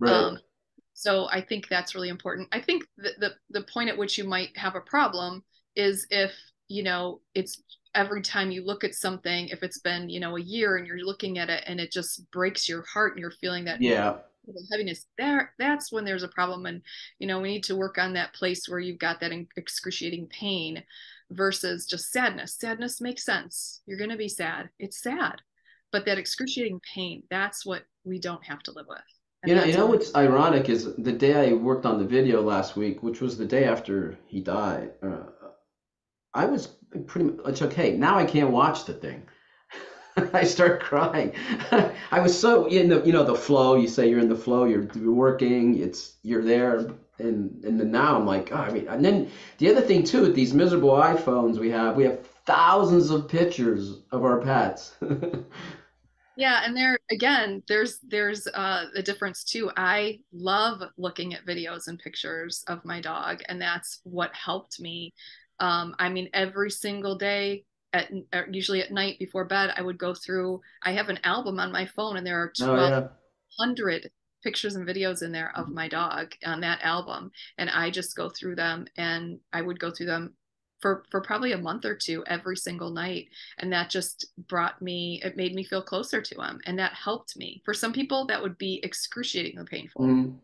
Right. 0.00 0.12
Um, 0.12 0.38
so 0.94 1.28
I 1.30 1.40
think 1.40 1.68
that's 1.68 1.94
really 1.94 2.08
important. 2.08 2.48
I 2.52 2.60
think 2.60 2.84
the, 2.96 3.10
the 3.18 3.30
the 3.50 3.66
point 3.72 3.90
at 3.90 3.98
which 3.98 4.18
you 4.18 4.24
might 4.24 4.56
have 4.56 4.74
a 4.74 4.80
problem 4.80 5.42
is 5.76 6.06
if 6.10 6.32
you 6.68 6.82
know 6.82 7.20
it's 7.34 7.62
every 7.94 8.22
time 8.22 8.50
you 8.50 8.64
look 8.64 8.84
at 8.84 8.94
something, 8.94 9.48
if 9.48 9.62
it's 9.62 9.80
been 9.80 10.08
you 10.08 10.20
know 10.20 10.36
a 10.36 10.40
year 10.40 10.76
and 10.76 10.86
you're 10.86 11.04
looking 11.04 11.38
at 11.38 11.50
it 11.50 11.64
and 11.66 11.80
it 11.80 11.90
just 11.90 12.30
breaks 12.30 12.68
your 12.68 12.82
heart 12.82 13.12
and 13.12 13.20
you're 13.20 13.30
feeling 13.30 13.64
that 13.64 13.80
yeah 13.80 14.16
heaviness 14.72 15.06
there 15.16 15.52
that's 15.58 15.92
when 15.92 16.04
there's 16.04 16.22
a 16.22 16.28
problem 16.28 16.66
and 16.66 16.82
you 17.18 17.26
know 17.26 17.40
we 17.40 17.50
need 17.50 17.62
to 17.62 17.76
work 17.76 17.98
on 17.98 18.14
that 18.14 18.32
place 18.32 18.68
where 18.68 18.80
you've 18.80 18.98
got 18.98 19.20
that 19.20 19.32
excruciating 19.56 20.26
pain 20.26 20.82
versus 21.30 21.86
just 21.86 22.10
sadness 22.10 22.56
sadness 22.58 23.00
makes 23.00 23.24
sense 23.24 23.82
you're 23.86 23.98
going 23.98 24.10
to 24.10 24.16
be 24.16 24.28
sad 24.28 24.68
it's 24.78 25.02
sad 25.02 25.36
but 25.92 26.04
that 26.04 26.18
excruciating 26.18 26.80
pain 26.94 27.22
that's 27.30 27.64
what 27.64 27.82
we 28.04 28.18
don't 28.18 28.44
have 28.44 28.62
to 28.62 28.72
live 28.72 28.86
with 28.88 28.98
and 29.42 29.50
you 29.50 29.56
know, 29.56 29.64
you 29.64 29.74
know 29.74 29.86
what's 29.86 30.14
ironic 30.14 30.68
is 30.68 30.94
the 30.96 31.12
day 31.12 31.50
I 31.50 31.54
worked 31.54 31.86
on 31.86 31.98
the 31.98 32.04
video 32.04 32.42
last 32.42 32.76
week, 32.76 33.02
which 33.02 33.22
was 33.22 33.38
the 33.38 33.46
day 33.46 33.64
after 33.64 34.18
he 34.26 34.40
died. 34.40 34.90
Uh, 35.02 35.22
I 36.34 36.44
was 36.44 36.76
pretty 37.06 37.30
much 37.30 37.62
okay. 37.62 37.96
Now 37.96 38.18
I 38.18 38.26
can't 38.26 38.50
watch 38.50 38.84
the 38.84 38.92
thing 38.92 39.26
I 40.32 40.44
start 40.44 40.80
crying. 40.80 41.32
I 42.10 42.20
was 42.20 42.38
so 42.38 42.66
in 42.66 42.88
the 42.88 43.02
you 43.04 43.12
know 43.12 43.24
the 43.24 43.34
flow. 43.34 43.76
You 43.76 43.88
say 43.88 44.08
you're 44.08 44.20
in 44.20 44.28
the 44.28 44.36
flow. 44.36 44.64
You're, 44.64 44.88
working. 45.12 45.78
It's 45.78 46.16
you're 46.22 46.44
there. 46.44 46.90
And 47.18 47.62
and 47.64 47.78
then 47.78 47.90
now 47.90 48.16
I'm 48.16 48.26
like, 48.26 48.50
oh, 48.52 48.56
I 48.56 48.70
mean, 48.70 48.88
and 48.88 49.04
then 49.04 49.30
the 49.58 49.70
other 49.70 49.82
thing 49.82 50.04
too 50.04 50.22
with 50.22 50.34
these 50.34 50.54
miserable 50.54 50.90
iPhones 50.90 51.58
we 51.58 51.70
have, 51.70 51.96
we 51.96 52.04
have 52.04 52.26
thousands 52.46 53.10
of 53.10 53.28
pictures 53.28 53.98
of 54.10 54.24
our 54.24 54.40
pets. 54.40 54.96
yeah, 56.36 56.62
and 56.64 56.74
there 56.74 56.98
again, 57.10 57.62
there's 57.68 57.98
there's 58.08 58.46
uh, 58.46 58.86
a 58.96 59.02
difference 59.02 59.44
too. 59.44 59.70
I 59.76 60.20
love 60.32 60.82
looking 60.96 61.34
at 61.34 61.44
videos 61.44 61.88
and 61.88 61.98
pictures 61.98 62.64
of 62.68 62.84
my 62.84 63.00
dog, 63.00 63.42
and 63.48 63.60
that's 63.60 64.00
what 64.04 64.34
helped 64.34 64.80
me. 64.80 65.12
Um, 65.58 65.94
I 65.98 66.08
mean, 66.08 66.30
every 66.32 66.70
single 66.70 67.16
day 67.16 67.64
at 67.92 68.10
usually 68.52 68.82
at 68.82 68.92
night 68.92 69.18
before 69.18 69.44
bed, 69.44 69.72
I 69.76 69.82
would 69.82 69.98
go 69.98 70.14
through. 70.14 70.60
I 70.82 70.92
have 70.92 71.08
an 71.08 71.18
album 71.24 71.58
on 71.58 71.72
my 71.72 71.86
phone, 71.86 72.16
and 72.16 72.26
there 72.26 72.40
are 72.40 72.52
twelve 72.56 73.10
hundred 73.58 74.02
oh, 74.04 74.04
yeah. 74.04 74.08
pictures 74.42 74.76
and 74.76 74.86
videos 74.86 75.22
in 75.22 75.32
there 75.32 75.52
of 75.56 75.68
my 75.68 75.88
dog 75.88 76.32
on 76.44 76.60
that 76.60 76.80
album, 76.82 77.30
and 77.58 77.68
I 77.70 77.90
just 77.90 78.16
go 78.16 78.30
through 78.30 78.56
them, 78.56 78.86
and 78.96 79.40
I 79.52 79.62
would 79.62 79.80
go 79.80 79.90
through 79.90 80.06
them 80.06 80.34
for 80.80 81.04
for 81.10 81.20
probably 81.20 81.52
a 81.52 81.58
month 81.58 81.84
or 81.84 81.94
two 81.94 82.24
every 82.26 82.56
single 82.56 82.90
night 82.90 83.28
and 83.58 83.72
that 83.72 83.90
just 83.90 84.26
brought 84.48 84.80
me 84.80 85.20
it 85.24 85.36
made 85.36 85.54
me 85.54 85.62
feel 85.62 85.82
closer 85.82 86.20
to 86.20 86.40
him 86.40 86.60
and 86.66 86.78
that 86.78 86.92
helped 86.92 87.36
me 87.36 87.60
for 87.64 87.74
some 87.74 87.92
people 87.92 88.26
that 88.26 88.40
would 88.40 88.56
be 88.58 88.80
excruciatingly 88.82 89.64
painful 89.66 90.02
mm. 90.02 90.34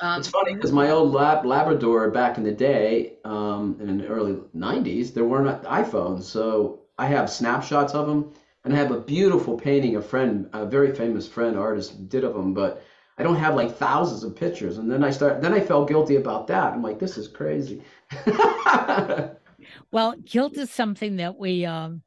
um, 0.00 0.18
it's 0.18 0.28
funny 0.28 0.54
because 0.54 0.72
my 0.72 0.90
old 0.90 1.12
lab 1.12 1.44
labrador 1.44 2.10
back 2.10 2.38
in 2.38 2.44
the 2.44 2.52
day 2.52 3.14
um, 3.24 3.76
in 3.80 3.98
the 3.98 4.06
early 4.06 4.34
90s 4.56 5.14
there 5.14 5.24
weren't 5.24 5.62
iphones 5.64 6.22
so 6.22 6.80
I 6.98 7.06
have 7.06 7.30
snapshots 7.30 7.94
of 7.94 8.06
them, 8.06 8.32
and 8.64 8.72
I 8.72 8.76
have 8.76 8.90
a 8.90 9.00
beautiful 9.00 9.58
painting 9.58 9.96
a 9.96 10.02
friend, 10.02 10.48
a 10.52 10.64
very 10.64 10.94
famous 10.94 11.26
friend 11.28 11.58
artist 11.58 12.08
did 12.08 12.24
of 12.24 12.34
them, 12.34 12.54
but 12.54 12.82
I 13.18 13.22
don't 13.22 13.36
have 13.36 13.54
like 13.54 13.76
thousands 13.76 14.24
of 14.24 14.36
pictures. 14.36 14.78
And 14.78 14.90
then 14.90 15.04
I 15.04 15.10
start, 15.10 15.40
then 15.40 15.54
I 15.54 15.60
felt 15.60 15.88
guilty 15.88 16.16
about 16.16 16.46
that. 16.48 16.72
I'm 16.72 16.82
like, 16.82 16.98
this 16.98 17.16
is 17.16 17.28
crazy. 17.28 17.82
well, 19.90 20.14
guilt 20.24 20.56
is 20.56 20.70
something 20.70 21.16
that 21.16 21.36
we 21.36 21.64
um, 21.64 22.02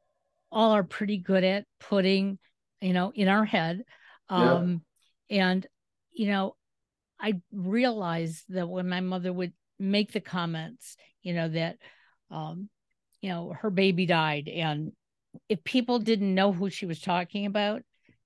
all 0.50 0.72
are 0.72 0.84
pretty 0.84 1.18
good 1.18 1.44
at 1.44 1.64
putting, 1.80 2.38
you 2.80 2.92
know, 2.92 3.12
in 3.14 3.28
our 3.28 3.44
head. 3.44 3.82
Um, 4.28 4.82
yeah. 5.28 5.42
And 5.42 5.66
you 6.12 6.26
know, 6.26 6.56
I 7.20 7.40
realized 7.52 8.44
that 8.48 8.68
when 8.68 8.88
my 8.88 9.00
mother 9.00 9.32
would 9.32 9.52
make 9.78 10.12
the 10.12 10.20
comments, 10.20 10.96
you 11.22 11.32
know, 11.32 11.48
that 11.48 11.78
um, 12.30 12.68
you 13.20 13.28
know 13.30 13.54
her 13.60 13.70
baby 13.70 14.06
died 14.06 14.48
and 14.48 14.92
if 15.48 15.62
people 15.64 15.98
didn't 15.98 16.34
know 16.34 16.52
who 16.52 16.70
she 16.70 16.86
was 16.86 17.00
talking 17.00 17.46
about 17.46 17.82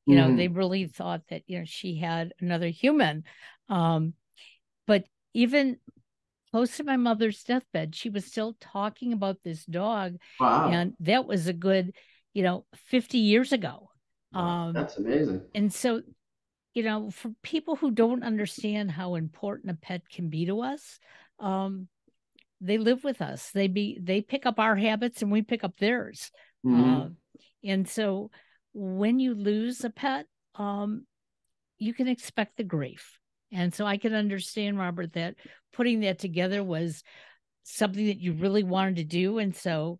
you 0.07 0.16
know 0.16 0.26
mm-hmm. 0.26 0.37
they 0.37 0.48
really 0.48 0.87
thought 0.87 1.22
that 1.28 1.42
you 1.46 1.59
know 1.59 1.64
she 1.64 1.96
had 1.96 2.33
another 2.40 2.68
human 2.68 3.24
um 3.68 4.14
but 4.87 5.05
even 5.35 5.78
close 6.50 6.76
to 6.76 6.85
my 6.85 6.96
mother's 6.96 7.42
deathbed 7.44 7.94
she 7.94 8.11
was 8.11 8.24
still 8.24 8.57
talking 8.61 9.12
about 9.12 9.38
this 9.42 9.64
dog 9.64 10.16
wow. 10.40 10.70
and 10.70 10.94
that 11.00 11.26
was 11.26 11.46
a 11.46 11.52
good 11.52 11.94
you 12.35 12.42
know 12.42 12.64
50 12.88 13.18
years 13.18 13.52
ago 13.52 13.88
um 14.35 14.72
that's 14.72 14.96
amazing 14.96 15.42
and 15.55 15.72
so 15.72 16.02
you 16.74 16.83
know 16.83 17.11
for 17.11 17.31
people 17.42 17.76
who 17.76 17.90
don't 17.90 18.22
understand 18.22 18.90
how 18.90 19.14
important 19.14 19.70
a 19.70 19.74
pet 19.74 20.02
can 20.09 20.28
be 20.28 20.46
to 20.46 20.62
us 20.62 20.98
um 21.38 21.88
they 22.62 22.79
live 22.79 23.03
with 23.03 23.20
us. 23.20 23.51
They 23.51 23.66
be 23.66 23.98
they 24.01 24.22
pick 24.22 24.46
up 24.46 24.59
our 24.59 24.77
habits 24.77 25.20
and 25.20 25.31
we 25.31 25.42
pick 25.42 25.64
up 25.64 25.77
theirs. 25.77 26.31
Mm-hmm. 26.64 26.90
uh, 26.90 27.09
and 27.64 27.88
so 27.88 28.31
when 28.72 29.18
you 29.18 29.35
lose 29.35 29.85
a 29.85 29.90
pet 29.90 30.27
um, 30.55 31.07
you 31.79 31.92
can 31.92 32.07
expect 32.07 32.57
the 32.57 32.64
grief. 32.64 33.18
And 33.51 33.75
so 33.75 33.85
i 33.85 33.96
can 33.98 34.14
understand 34.14 34.79
robert 34.79 35.12
that 35.14 35.35
putting 35.72 36.01
that 36.01 36.18
together 36.18 36.62
was 36.62 37.03
something 37.64 38.07
that 38.07 38.20
you 38.20 38.33
really 38.33 38.62
wanted 38.62 38.96
to 38.96 39.05
do 39.05 39.38
and 39.38 39.55
so 39.55 39.98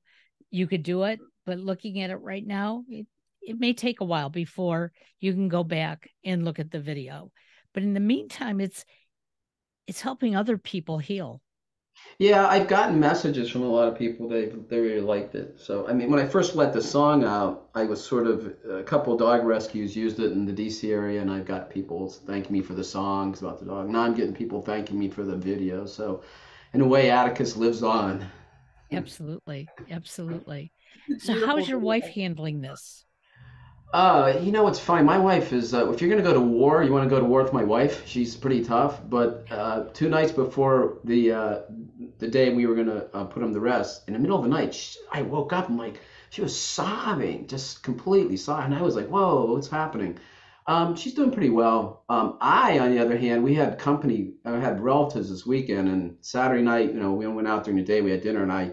you 0.51 0.66
could 0.66 0.83
do 0.83 1.03
it. 1.05 1.18
But 1.44 1.59
looking 1.59 2.01
at 2.01 2.11
it 2.11 2.16
right 2.16 2.46
now 2.46 2.85
it, 2.88 3.07
it 3.42 3.59
may 3.59 3.72
take 3.72 4.01
a 4.01 4.05
while 4.05 4.31
before 4.31 4.92
you 5.20 5.33
can 5.33 5.48
go 5.48 5.64
back 5.64 6.09
and 6.25 6.44
look 6.44 6.61
at 6.61 6.70
the 6.70 6.81
video. 6.81 7.33
But 7.75 7.83
in 7.83 7.92
the 7.92 8.01
meantime 8.01 8.61
it's 8.61 8.85
it's 9.88 10.01
helping 10.01 10.37
other 10.37 10.57
people 10.57 10.98
heal 10.98 11.42
yeah, 12.19 12.47
I've 12.47 12.69
gotten 12.69 13.01
messages 13.01 13.51
from 13.51 13.62
a 13.62 13.69
lot 13.69 13.88
of 13.88 13.99
people. 13.99 14.29
They 14.29 14.47
they 14.69 14.79
really 14.79 15.01
liked 15.01 15.35
it. 15.35 15.59
So 15.59 15.87
I 15.88 15.93
mean, 15.93 16.11
when 16.11 16.21
I 16.21 16.27
first 16.27 16.55
let 16.55 16.73
the 16.73 16.83
song 16.83 17.25
out, 17.25 17.69
I 17.75 17.85
was 17.85 18.05
sort 18.05 18.27
of 18.27 18.55
a 18.71 18.83
couple 18.83 19.17
dog 19.17 19.45
rescues 19.45 19.97
used 19.97 20.21
it 20.21 20.33
in 20.33 20.45
the 20.45 20.53
DC 20.53 20.91
area, 20.91 21.21
and 21.21 21.31
I've 21.31 21.47
got 21.47 21.71
people 21.71 22.09
thanking 22.09 22.53
me 22.53 22.62
for 22.62 22.75
the 22.75 22.85
songs 22.85 23.41
about 23.41 23.59
the 23.59 23.67
dog. 23.67 23.88
Now 23.88 24.03
I'm 24.03 24.15
getting 24.15 24.35
people 24.35 24.62
thanking 24.62 24.99
me 24.99 25.09
for 25.09 25.25
the 25.25 25.37
video. 25.37 25.87
So 25.87 26.23
in 26.73 26.81
a 26.81 26.87
way, 26.87 27.11
Atticus 27.11 27.57
lives 27.57 27.83
on. 27.83 28.27
Absolutely, 28.93 29.69
absolutely. 29.91 30.73
So 31.19 31.35
how's 31.47 31.69
your 31.69 31.79
wife 31.79 32.07
handling 32.07 32.61
this? 32.61 33.05
Uh, 33.93 34.38
you 34.41 34.53
know, 34.53 34.69
it's 34.69 34.79
fine. 34.79 35.05
My 35.05 35.19
wife 35.19 35.53
is, 35.53 35.75
uh, 35.75 35.91
if 35.91 36.01
you're 36.01 36.09
going 36.09 36.23
to 36.23 36.27
go 36.27 36.33
to 36.33 36.41
war, 36.41 36.83
you 36.83 36.93
want 36.93 37.05
to 37.05 37.11
go 37.11 37.21
to 37.21 37.27
war 37.27 37.43
with 37.43 37.53
my 37.53 37.65
wife. 37.65 38.07
She's 38.07 38.35
pretty 38.35 38.65
tough. 38.65 39.01
But 39.09 39.47
uh, 39.51 39.85
two 39.93 40.09
nights 40.09 40.33
before 40.33 40.99
the 41.05 41.33
uh, 41.33 41.61
the 42.22 42.28
day 42.28 42.50
we 42.50 42.66
were 42.66 42.76
to 42.82 43.14
uh, 43.14 43.24
put 43.24 43.42
him 43.42 43.52
to 43.52 43.61
rest, 43.61 44.08
in 44.08 44.14
the 44.14 44.18
middle 44.18 44.38
of 44.38 44.44
the 44.44 44.48
night, 44.48 44.74
she, 44.74 44.98
I 45.11 45.22
woke 45.22 45.52
up 45.52 45.68
and 45.68 45.76
like, 45.76 46.00
she 46.30 46.40
was 46.40 46.58
sobbing, 46.58 47.46
just 47.46 47.82
completely 47.82 48.38
sobbing. 48.38 48.72
And 48.72 48.74
I 48.76 48.82
was 48.82 48.96
like, 48.96 49.08
whoa, 49.08 49.52
what's 49.52 49.68
happening? 49.68 50.18
Um, 50.66 50.94
she's 50.96 51.14
doing 51.14 51.32
pretty 51.32 51.50
well. 51.50 52.04
Um, 52.08 52.38
I, 52.40 52.78
on 52.78 52.94
the 52.94 53.00
other 53.00 53.18
hand, 53.18 53.42
we 53.42 53.54
had 53.54 53.78
company, 53.78 54.35
I 54.44 54.52
had 54.52 54.80
relatives 54.80 55.28
this 55.28 55.44
weekend, 55.44 55.88
and 55.88 56.16
Saturday 56.20 56.62
night, 56.62 56.94
you 56.94 57.00
know, 57.00 57.12
we 57.12 57.26
went 57.26 57.48
out 57.48 57.64
during 57.64 57.78
the 57.78 57.85
day, 57.85 58.00
we 58.00 58.12
had 58.12 58.22
dinner, 58.22 58.42
and 58.42 58.52
I, 58.52 58.72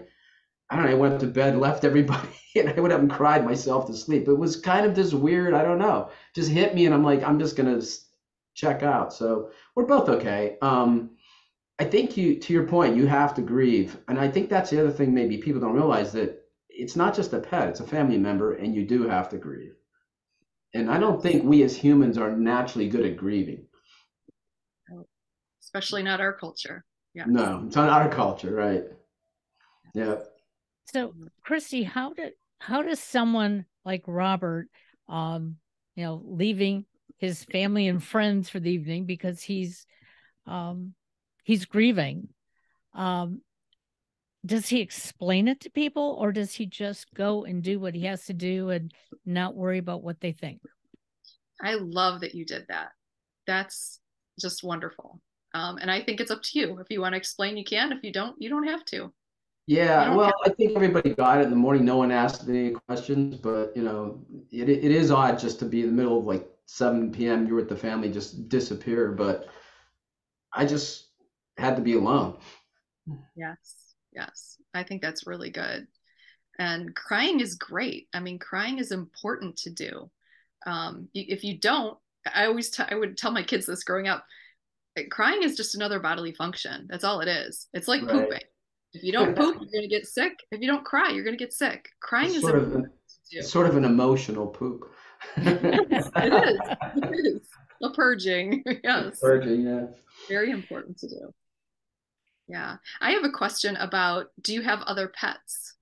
I 0.70 0.76
don't 0.76 0.86
know, 0.86 0.92
I 0.92 0.94
went 0.94 1.14
up 1.14 1.20
to 1.20 1.26
bed, 1.26 1.56
left 1.58 1.84
everybody, 1.84 2.28
and 2.54 2.68
I 2.70 2.80
would 2.80 2.92
have 2.92 3.08
cried 3.08 3.44
myself 3.44 3.86
to 3.88 3.94
sleep. 3.94 4.28
It 4.28 4.34
was 4.34 4.56
kind 4.56 4.86
of 4.86 4.94
this 4.94 5.12
weird, 5.12 5.52
I 5.52 5.62
don't 5.64 5.78
know, 5.78 6.10
just 6.34 6.50
hit 6.50 6.74
me, 6.74 6.86
and 6.86 6.94
I'm 6.94 7.04
like, 7.04 7.24
I'm 7.24 7.40
just 7.40 7.56
gonna 7.56 7.82
check 8.54 8.84
out. 8.84 9.12
So 9.12 9.50
we're 9.74 9.86
both 9.86 10.08
okay. 10.08 10.56
Um, 10.62 11.10
I 11.80 11.84
think 11.84 12.14
you, 12.14 12.38
to 12.38 12.52
your 12.52 12.66
point, 12.66 12.94
you 12.94 13.06
have 13.06 13.32
to 13.36 13.42
grieve, 13.42 13.96
and 14.06 14.18
I 14.18 14.30
think 14.30 14.50
that's 14.50 14.68
the 14.68 14.78
other 14.78 14.90
thing. 14.90 15.14
Maybe 15.14 15.38
people 15.38 15.62
don't 15.62 15.72
realize 15.72 16.12
that 16.12 16.44
it's 16.68 16.94
not 16.94 17.14
just 17.14 17.32
a 17.32 17.38
pet; 17.38 17.70
it's 17.70 17.80
a 17.80 17.86
family 17.86 18.18
member, 18.18 18.56
and 18.56 18.74
you 18.74 18.84
do 18.84 19.08
have 19.08 19.30
to 19.30 19.38
grieve. 19.38 19.72
And 20.74 20.90
I 20.90 20.98
don't 20.98 21.22
think 21.22 21.42
we 21.42 21.62
as 21.62 21.74
humans 21.74 22.18
are 22.18 22.36
naturally 22.36 22.86
good 22.86 23.06
at 23.06 23.16
grieving. 23.16 23.66
Especially 25.62 26.02
not 26.02 26.20
our 26.20 26.34
culture. 26.34 26.84
Yeah. 27.14 27.24
No, 27.26 27.64
it's 27.66 27.76
not 27.76 27.88
our 27.88 28.10
culture, 28.10 28.54
right? 28.54 28.84
Yeah. 29.94 30.16
So, 30.92 31.14
Kristy, 31.46 31.84
how 31.84 32.12
did 32.12 32.34
how 32.58 32.82
does 32.82 33.00
someone 33.00 33.64
like 33.86 34.02
Robert 34.06 34.68
um, 35.08 35.56
you 35.96 36.04
know, 36.04 36.22
leaving 36.26 36.84
his 37.16 37.42
family 37.44 37.88
and 37.88 38.04
friends 38.04 38.50
for 38.50 38.60
the 38.60 38.70
evening 38.70 39.06
because 39.06 39.42
he's 39.42 39.86
um, 40.46 40.94
he's 41.50 41.64
grieving. 41.64 42.28
Um, 42.94 43.40
does 44.46 44.68
he 44.68 44.80
explain 44.80 45.48
it 45.48 45.58
to 45.62 45.70
people 45.70 46.16
or 46.20 46.30
does 46.30 46.54
he 46.54 46.64
just 46.64 47.12
go 47.12 47.44
and 47.44 47.60
do 47.60 47.80
what 47.80 47.96
he 47.96 48.04
has 48.04 48.24
to 48.26 48.32
do 48.32 48.70
and 48.70 48.94
not 49.26 49.56
worry 49.56 49.78
about 49.78 50.04
what 50.04 50.20
they 50.20 50.30
think? 50.30 50.60
I 51.60 51.74
love 51.74 52.20
that 52.20 52.36
you 52.36 52.44
did 52.44 52.66
that. 52.68 52.90
That's 53.48 53.98
just 54.40 54.62
wonderful. 54.62 55.20
Um, 55.52 55.78
and 55.78 55.90
I 55.90 56.00
think 56.00 56.20
it's 56.20 56.30
up 56.30 56.40
to 56.44 56.58
you. 56.58 56.78
If 56.78 56.86
you 56.88 57.00
want 57.00 57.14
to 57.14 57.18
explain, 57.18 57.56
you 57.56 57.64
can. 57.64 57.90
If 57.90 58.04
you 58.04 58.12
don't, 58.12 58.40
you 58.40 58.48
don't 58.48 58.68
have 58.68 58.84
to. 58.86 59.12
Yeah, 59.66 60.14
well, 60.14 60.32
I 60.44 60.50
think 60.50 60.76
everybody 60.76 61.14
got 61.14 61.40
it 61.40 61.44
in 61.44 61.50
the 61.50 61.56
morning. 61.56 61.84
No 61.84 61.96
one 61.96 62.12
asked 62.12 62.48
any 62.48 62.70
questions, 62.88 63.36
but 63.36 63.76
you 63.76 63.82
know, 63.82 64.24
it 64.50 64.68
it 64.68 64.90
is 64.90 65.10
odd 65.10 65.38
just 65.38 65.58
to 65.60 65.64
be 65.64 65.82
in 65.82 65.88
the 65.88 65.92
middle 65.92 66.18
of 66.18 66.24
like 66.24 66.48
7 66.66 67.12
p.m. 67.12 67.46
You're 67.46 67.56
with 67.56 67.68
the 67.68 67.76
family, 67.76 68.10
just 68.10 68.48
disappear. 68.48 69.12
But 69.12 69.48
I 70.52 70.64
just 70.64 71.09
had 71.60 71.76
to 71.76 71.82
be 71.82 71.94
alone. 71.94 72.36
Yes, 73.36 73.94
yes. 74.12 74.56
I 74.74 74.82
think 74.82 75.02
that's 75.02 75.26
really 75.26 75.50
good. 75.50 75.86
And 76.58 76.94
crying 76.94 77.40
is 77.40 77.54
great. 77.54 78.08
I 78.12 78.20
mean, 78.20 78.38
crying 78.38 78.78
is 78.78 78.92
important 78.92 79.56
to 79.58 79.70
do. 79.70 80.10
Um, 80.66 81.08
if 81.14 81.42
you 81.44 81.58
don't, 81.58 81.96
I 82.34 82.46
always 82.46 82.70
t- 82.70 82.82
I 82.88 82.94
would 82.94 83.16
tell 83.16 83.30
my 83.30 83.42
kids 83.42 83.66
this 83.66 83.84
growing 83.84 84.08
up. 84.08 84.24
Crying 85.10 85.42
is 85.42 85.56
just 85.56 85.74
another 85.74 86.00
bodily 86.00 86.32
function. 86.32 86.86
That's 86.90 87.04
all 87.04 87.20
it 87.20 87.28
is. 87.28 87.68
It's 87.72 87.88
like 87.88 88.02
Right. 88.02 88.10
pooping. 88.10 88.42
If 88.92 89.02
you 89.04 89.12
don't 89.12 89.36
poop, 89.36 89.56
you're 89.60 89.70
gonna 89.72 89.88
get 89.88 90.06
sick. 90.06 90.32
If 90.50 90.60
you 90.60 90.66
don't 90.66 90.84
cry, 90.84 91.10
you're 91.10 91.24
gonna 91.24 91.36
get 91.36 91.52
sick. 91.52 91.88
Crying 92.00 92.26
It's 92.28 92.36
is 92.36 92.42
sort 92.42 92.56
of 92.56 92.64
important 92.64 92.92
to 93.30 93.36
do. 93.40 93.42
Sort 93.42 93.66
of 93.68 93.76
an 93.76 93.84
emotional 93.84 94.48
poop. 94.48 94.90
It 95.36 95.92
is. 95.92 96.10
It 96.16 97.26
is. 97.36 97.48
A 97.82 97.90
purging. 97.90 98.62
Yes. 98.84 99.20
Purging, 99.20 99.62
yeah. 99.62 99.86
Very 100.28 100.50
important 100.50 100.98
to 100.98 101.08
do. 101.08 101.32
Yeah. 102.50 102.78
I 103.00 103.12
have 103.12 103.22
a 103.22 103.30
question 103.30 103.76
about 103.76 104.26
do 104.42 104.52
you 104.52 104.62
have 104.62 104.82
other 104.82 105.06
pets? 105.06 105.74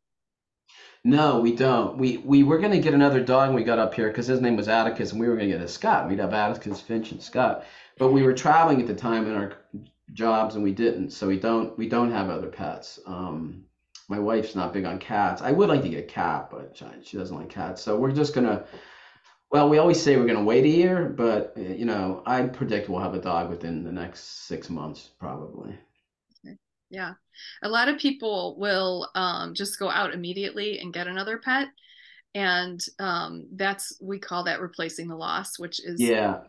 No, 1.02 1.40
we 1.40 1.57
don't. 1.57 1.96
We 1.96 2.18
we 2.18 2.42
were 2.42 2.59
gonna 2.59 2.78
get 2.78 2.92
another 2.92 3.24
dog 3.24 3.48
when 3.48 3.57
we 3.57 3.64
got 3.64 3.78
up 3.78 3.94
here 3.94 4.09
because 4.09 4.26
his 4.26 4.42
name 4.42 4.54
was 4.57 4.68
Atticus, 4.68 5.12
and 5.12 5.20
we 5.20 5.28
were 5.28 5.37
gonna 5.37 5.48
get 5.48 5.62
a 5.62 5.68
Scout. 5.68 6.09
We'd 6.09 6.18
have 6.18 6.35
Atticus, 6.35 6.81
Finch, 6.83 7.12
and 7.12 7.22
Scout. 7.22 7.64
But 7.96 8.12
we 8.12 8.22
were 8.22 8.35
traveling 8.35 8.83
at 8.83 8.87
the 8.87 8.94
time 8.94 9.26
in 9.26 9.35
our 9.35 9.54
jobs, 10.12 10.57
and 10.57 10.64
we 10.64 10.72
didn't. 10.72 11.11
So 11.11 11.26
we 11.26 11.38
don't 11.40 11.76
we 11.78 11.88
don't 11.88 12.11
have 12.11 12.28
other 12.28 12.48
pets. 12.48 13.00
Um, 13.07 13.64
my 14.11 14.18
wife's 14.18 14.54
not 14.54 14.74
big 14.74 14.85
on 14.85 14.98
cats. 14.98 15.40
I 15.40 15.52
would 15.52 15.70
like 15.70 15.83
to 15.83 15.88
get 15.88 16.04
a 16.04 16.07
cat, 16.07 16.50
but 16.50 16.78
she 17.02 17.16
doesn't 17.16 17.37
like 17.37 17.48
cats. 17.48 17.81
So 17.81 17.96
we're 17.96 18.12
just 18.12 18.35
gonna. 18.35 18.66
Well, 19.50 19.70
we 19.70 19.78
always 19.78 20.02
say 20.02 20.18
we're 20.18 20.26
gonna 20.26 20.44
wait 20.44 20.64
a 20.64 20.68
year, 20.68 21.07
but 21.09 21.54
uh, 21.57 21.61
you 21.62 21.87
know, 21.87 22.22
I 22.26 22.42
predict 22.42 22.90
we'll 22.90 23.00
have 23.00 23.14
a 23.14 23.20
dog 23.22 23.48
within 23.48 23.85
the 23.85 23.92
next 23.92 24.46
six 24.46 24.68
months, 24.68 25.09
probably. 25.18 25.78
Yeah. 26.90 27.14
A 27.62 27.68
lot 27.68 27.88
of 27.88 27.98
people 27.98 28.57
will 28.59 29.09
um, 29.14 29.55
just 29.55 29.79
go 29.79 29.90
out 29.90 30.14
immediately 30.14 30.79
and 30.79 30.92
get 30.92 31.07
another 31.07 31.38
pet. 31.38 31.68
And 32.35 32.85
um, 32.98 33.46
that's, 33.53 33.96
we 34.01 34.18
call 34.18 34.44
that 34.44 34.61
replacing 34.61 35.09
the 35.09 35.16
loss, 35.16 35.59
which 35.59 35.81
is 35.85 36.01
Yeah. 36.01 36.40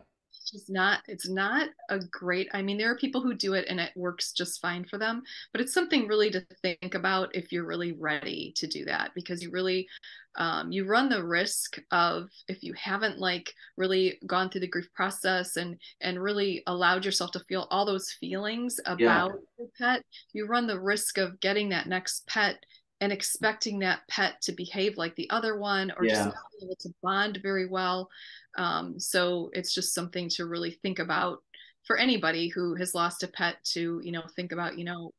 Just 0.50 0.70
not, 0.70 1.00
it's 1.06 1.28
not 1.28 1.68
a 1.88 1.98
great, 2.10 2.48
I 2.52 2.62
mean, 2.62 2.78
there 2.78 2.90
are 2.90 2.96
people 2.96 3.20
who 3.20 3.34
do 3.34 3.54
it 3.54 3.66
and 3.68 3.80
it 3.80 3.92
works 3.96 4.32
just 4.32 4.60
fine 4.60 4.84
for 4.84 4.98
them, 4.98 5.22
but 5.52 5.60
it's 5.60 5.74
something 5.74 6.06
really 6.06 6.30
to 6.30 6.44
think 6.62 6.94
about 6.94 7.34
if 7.34 7.52
you're 7.52 7.66
really 7.66 7.92
ready 7.92 8.52
to 8.56 8.66
do 8.66 8.84
that 8.86 9.12
because 9.14 9.42
you 9.42 9.50
really, 9.50 9.88
um, 10.36 10.70
you 10.70 10.86
run 10.86 11.08
the 11.08 11.24
risk 11.24 11.78
of 11.90 12.30
if 12.48 12.62
you 12.62 12.72
haven't 12.74 13.18
like 13.18 13.52
really 13.76 14.18
gone 14.26 14.48
through 14.48 14.60
the 14.60 14.68
grief 14.68 14.88
process 14.94 15.56
and 15.56 15.76
and 16.00 16.22
really 16.22 16.62
allowed 16.66 17.04
yourself 17.04 17.32
to 17.32 17.44
feel 17.48 17.66
all 17.70 17.84
those 17.84 18.12
feelings 18.20 18.78
about 18.86 19.32
your 19.58 19.68
pet 19.78 20.04
you 20.32 20.46
run 20.46 20.66
the 20.66 20.78
risk 20.78 21.18
of 21.18 21.40
getting 21.40 21.68
that 21.68 21.88
next 21.88 22.26
pet 22.28 22.64
and 23.00 23.12
expecting 23.12 23.78
that 23.78 24.00
pet 24.08 24.40
to 24.42 24.52
behave 24.52 24.96
like 24.96 25.14
the 25.16 25.28
other 25.30 25.58
one 25.58 25.92
or 25.96 26.04
just 26.04 26.26
not 26.26 26.34
able 26.62 26.76
to 26.76 26.90
bond 27.02 27.38
very 27.42 27.66
well 27.66 28.08
um, 28.56 28.98
so 28.98 29.50
it's 29.52 29.74
just 29.74 29.94
something 29.94 30.28
to 30.28 30.46
really 30.46 30.70
think 30.70 30.98
about 30.98 31.42
for 31.86 31.96
anybody 31.96 32.48
who 32.48 32.74
has 32.74 32.94
lost 32.94 33.22
a 33.22 33.28
pet 33.28 33.56
to 33.64 34.00
you 34.04 34.12
know 34.12 34.22
think 34.36 34.52
about 34.52 34.78
you 34.78 34.84
know 34.84 35.12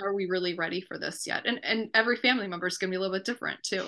are 0.00 0.14
we 0.14 0.26
really 0.26 0.54
ready 0.54 0.80
for 0.80 0.98
this 0.98 1.26
yet 1.26 1.46
and 1.46 1.62
and 1.64 1.90
every 1.94 2.16
family 2.16 2.48
member 2.48 2.66
is 2.66 2.78
going 2.78 2.90
to 2.90 2.92
be 2.92 2.96
a 2.96 3.00
little 3.00 3.14
bit 3.14 3.24
different 3.24 3.62
too 3.62 3.86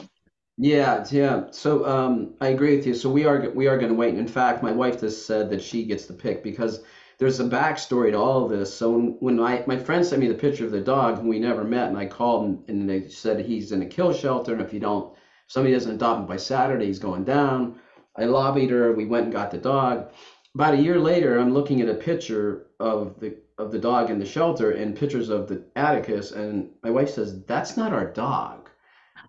Yeah, 0.57 1.05
yeah. 1.11 1.51
So 1.51 1.85
um, 1.85 2.35
I 2.41 2.49
agree 2.49 2.77
with 2.77 2.87
you. 2.87 2.95
So 2.95 3.11
we 3.11 3.25
are 3.25 3.51
we 3.51 3.67
are 3.67 3.77
going 3.77 3.89
to 3.89 3.95
wait. 3.95 4.15
In 4.15 4.29
fact, 4.29 4.63
my 4.63 4.71
wife 4.71 5.01
just 5.01 5.27
said 5.27 5.51
that 5.51 5.61
she 5.61 5.85
gets 5.85 6.07
the 6.07 6.13
pick 6.15 6.45
because 6.45 6.85
there's 7.25 7.41
a 7.41 7.45
backstory 7.45 8.11
to 8.11 8.19
all 8.19 8.45
of 8.45 8.51
this. 8.51 8.77
So 8.77 8.91
when, 8.91 9.17
when 9.21 9.37
my 9.37 9.65
my 9.67 9.79
friend 9.79 10.05
sent 10.05 10.21
me 10.21 10.29
the 10.29 10.35
picture 10.35 10.67
of 10.67 10.71
the 10.71 10.81
dog 10.81 11.17
whom 11.17 11.29
we 11.29 11.39
never 11.39 11.65
met, 11.65 11.89
and 11.89 11.97
I 11.97 12.05
called 12.05 12.45
and, 12.45 12.63
and 12.69 12.89
they 12.89 13.09
said 13.09 13.41
he's 13.41 13.73
in 13.73 13.81
a 13.81 13.87
kill 13.87 14.13
shelter, 14.13 14.53
and 14.53 14.61
if 14.61 14.75
you 14.75 14.81
don't, 14.81 15.11
if 15.15 15.53
somebody 15.53 15.73
doesn't 15.73 15.95
adopt 15.95 16.21
him 16.21 16.27
by 16.27 16.37
Saturday, 16.37 16.85
he's 16.85 16.99
going 16.99 17.25
down. 17.25 17.77
I 18.15 18.27
lobbied 18.27 18.69
her. 18.69 18.93
We 18.93 19.07
went 19.07 19.25
and 19.25 19.33
got 19.33 19.51
the 19.51 19.57
dog. 19.57 20.11
About 20.55 20.75
a 20.75 20.83
year 20.83 21.01
later, 21.01 21.39
I'm 21.39 21.55
looking 21.55 21.81
at 21.81 21.89
a 21.89 21.95
picture 21.95 22.67
of 22.79 23.19
the 23.19 23.35
of 23.57 23.73
the 23.73 23.79
dog 23.79 24.11
in 24.11 24.19
the 24.19 24.27
shelter 24.27 24.73
and 24.73 24.95
pictures 24.95 25.31
of 25.31 25.47
the 25.47 25.63
Atticus, 25.77 26.31
and 26.31 26.69
my 26.83 26.91
wife 26.91 27.09
says, 27.09 27.43
"That's 27.47 27.75
not 27.79 27.95
our 27.95 28.05
dog." 28.05 28.69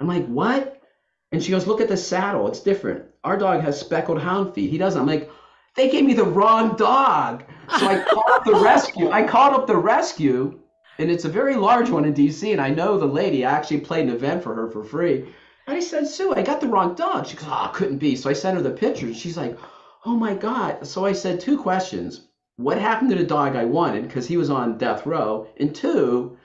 I'm 0.02 0.08
like, 0.08 0.26
"What?" 0.26 0.82
And 1.32 1.42
she 1.42 1.52
goes, 1.52 1.68
Look 1.68 1.82
at 1.82 1.88
the 1.88 1.98
saddle. 1.98 2.48
It's 2.48 2.62
different. 2.62 3.06
Our 3.24 3.38
dog 3.38 3.62
has 3.62 3.80
speckled 3.80 4.22
hound 4.22 4.54
feet. 4.54 4.70
He 4.70 4.78
doesn't. 4.78 5.02
I'm 5.02 5.08
like, 5.08 5.30
They 5.76 5.90
gave 5.90 6.06
me 6.06 6.14
the 6.14 6.24
wrong 6.24 6.76
dog. 6.78 7.44
So 7.78 7.88
I 7.88 8.02
called 8.04 8.30
up 8.30 8.46
the 8.46 8.56
rescue. 8.56 9.12
I 9.12 9.24
called 9.28 9.54
up 9.54 9.68
the 9.68 9.76
rescue, 9.76 10.60
and 11.00 11.12
it's 11.12 11.26
a 11.26 11.30
very 11.30 11.56
large 11.56 11.90
one 11.90 12.06
in 12.06 12.14
DC. 12.14 12.50
And 12.50 12.62
I 12.62 12.70
know 12.70 12.98
the 12.98 13.06
lady. 13.06 13.46
I 13.46 13.52
actually 13.52 13.82
played 13.82 14.08
an 14.08 14.14
event 14.16 14.42
for 14.42 14.56
her 14.56 14.70
for 14.70 14.84
free. 14.84 15.26
And 15.68 15.76
I 15.76 15.82
said, 15.82 16.08
Sue, 16.08 16.34
I 16.34 16.44
got 16.44 16.62
the 16.62 16.68
wrong 16.68 16.96
dog. 16.96 17.28
She 17.28 17.36
goes, 17.36 17.48
Oh, 17.48 17.52
ah, 17.52 17.72
couldn't 17.74 17.98
be. 17.98 18.16
So 18.16 18.30
I 18.30 18.34
sent 18.34 18.56
her 18.56 18.64
the 18.64 18.72
pictures. 18.72 19.18
She's 19.18 19.36
like, 19.36 19.58
Oh 20.06 20.16
my 20.16 20.34
God. 20.34 20.88
So 20.88 21.06
I 21.06 21.12
said 21.12 21.40
two 21.40 21.58
questions. 21.58 22.28
What 22.58 22.78
happened 22.78 23.10
to 23.10 23.18
the 23.18 23.24
dog 23.26 23.56
I 23.56 23.66
wanted? 23.66 24.04
Because 24.04 24.28
he 24.28 24.38
was 24.38 24.50
on 24.50 24.78
death 24.78 25.06
row. 25.06 25.48
And 25.58 25.76
two, 25.76 26.38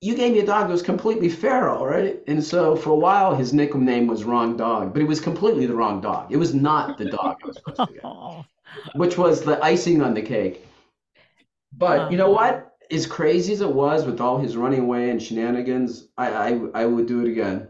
you 0.00 0.14
gave 0.14 0.32
me 0.32 0.40
a 0.40 0.46
dog 0.46 0.66
that 0.66 0.72
was 0.72 0.82
completely 0.82 1.28
feral, 1.28 1.86
right? 1.86 2.20
And 2.26 2.42
so 2.42 2.76
for 2.76 2.90
a 2.90 2.96
while, 2.96 3.34
his 3.34 3.52
nickname 3.52 4.06
was 4.06 4.24
Wrong 4.24 4.56
Dog, 4.56 4.92
but 4.92 5.02
it 5.02 5.06
was 5.06 5.20
completely 5.20 5.66
the 5.66 5.74
wrong 5.74 6.00
dog. 6.00 6.30
It 6.30 6.36
was 6.36 6.54
not 6.54 6.98
the 6.98 7.06
dog 7.06 7.38
I 7.42 7.46
was 7.46 7.56
supposed 7.56 7.86
to 7.86 7.92
get, 7.92 8.04
Oh, 8.04 8.44
which 8.94 9.16
was 9.16 9.42
the 9.42 9.62
icing 9.64 10.02
on 10.02 10.14
the 10.14 10.22
cake. 10.22 10.64
But 11.72 12.10
you 12.10 12.18
know 12.18 12.28
um, 12.28 12.34
what? 12.34 12.72
As 12.90 13.06
crazy 13.06 13.52
as 13.52 13.60
it 13.60 13.72
was 13.72 14.04
with 14.04 14.20
all 14.20 14.38
his 14.38 14.56
running 14.56 14.80
away 14.80 15.10
and 15.10 15.20
shenanigans, 15.22 16.08
I 16.16 16.28
I, 16.30 16.60
I 16.82 16.86
would 16.86 17.06
do 17.06 17.20
it 17.20 17.28
again. 17.28 17.68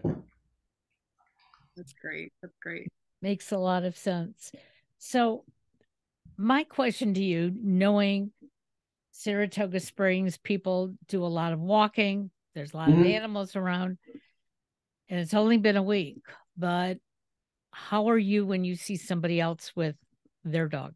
that's 1.76 1.92
great 1.92 2.32
that's 2.42 2.56
great 2.62 2.88
makes 3.22 3.50
a 3.50 3.58
lot 3.58 3.84
of 3.84 3.96
sense. 3.96 4.52
So, 4.98 5.44
my 6.36 6.64
question 6.64 7.14
to 7.14 7.22
you, 7.22 7.52
knowing 7.60 8.30
Saratoga 9.18 9.80
Springs, 9.80 10.36
people 10.36 10.94
do 11.08 11.24
a 11.24 11.26
lot 11.26 11.54
of 11.54 11.58
walking, 11.58 12.30
there's 12.54 12.74
a 12.74 12.76
lot 12.76 12.90
of 12.90 12.98
Mhm. 12.98 13.06
animals 13.06 13.56
around, 13.56 13.96
and 15.08 15.18
it's 15.20 15.32
only 15.32 15.56
been 15.56 15.76
a 15.76 15.82
week, 15.82 16.18
but 16.56 16.98
how 17.72 18.10
are 18.10 18.18
you 18.18 18.44
when 18.44 18.64
you 18.64 18.76
see 18.76 18.96
somebody 18.96 19.40
else 19.40 19.74
with 19.74 19.96
their 20.44 20.68
dog? 20.68 20.94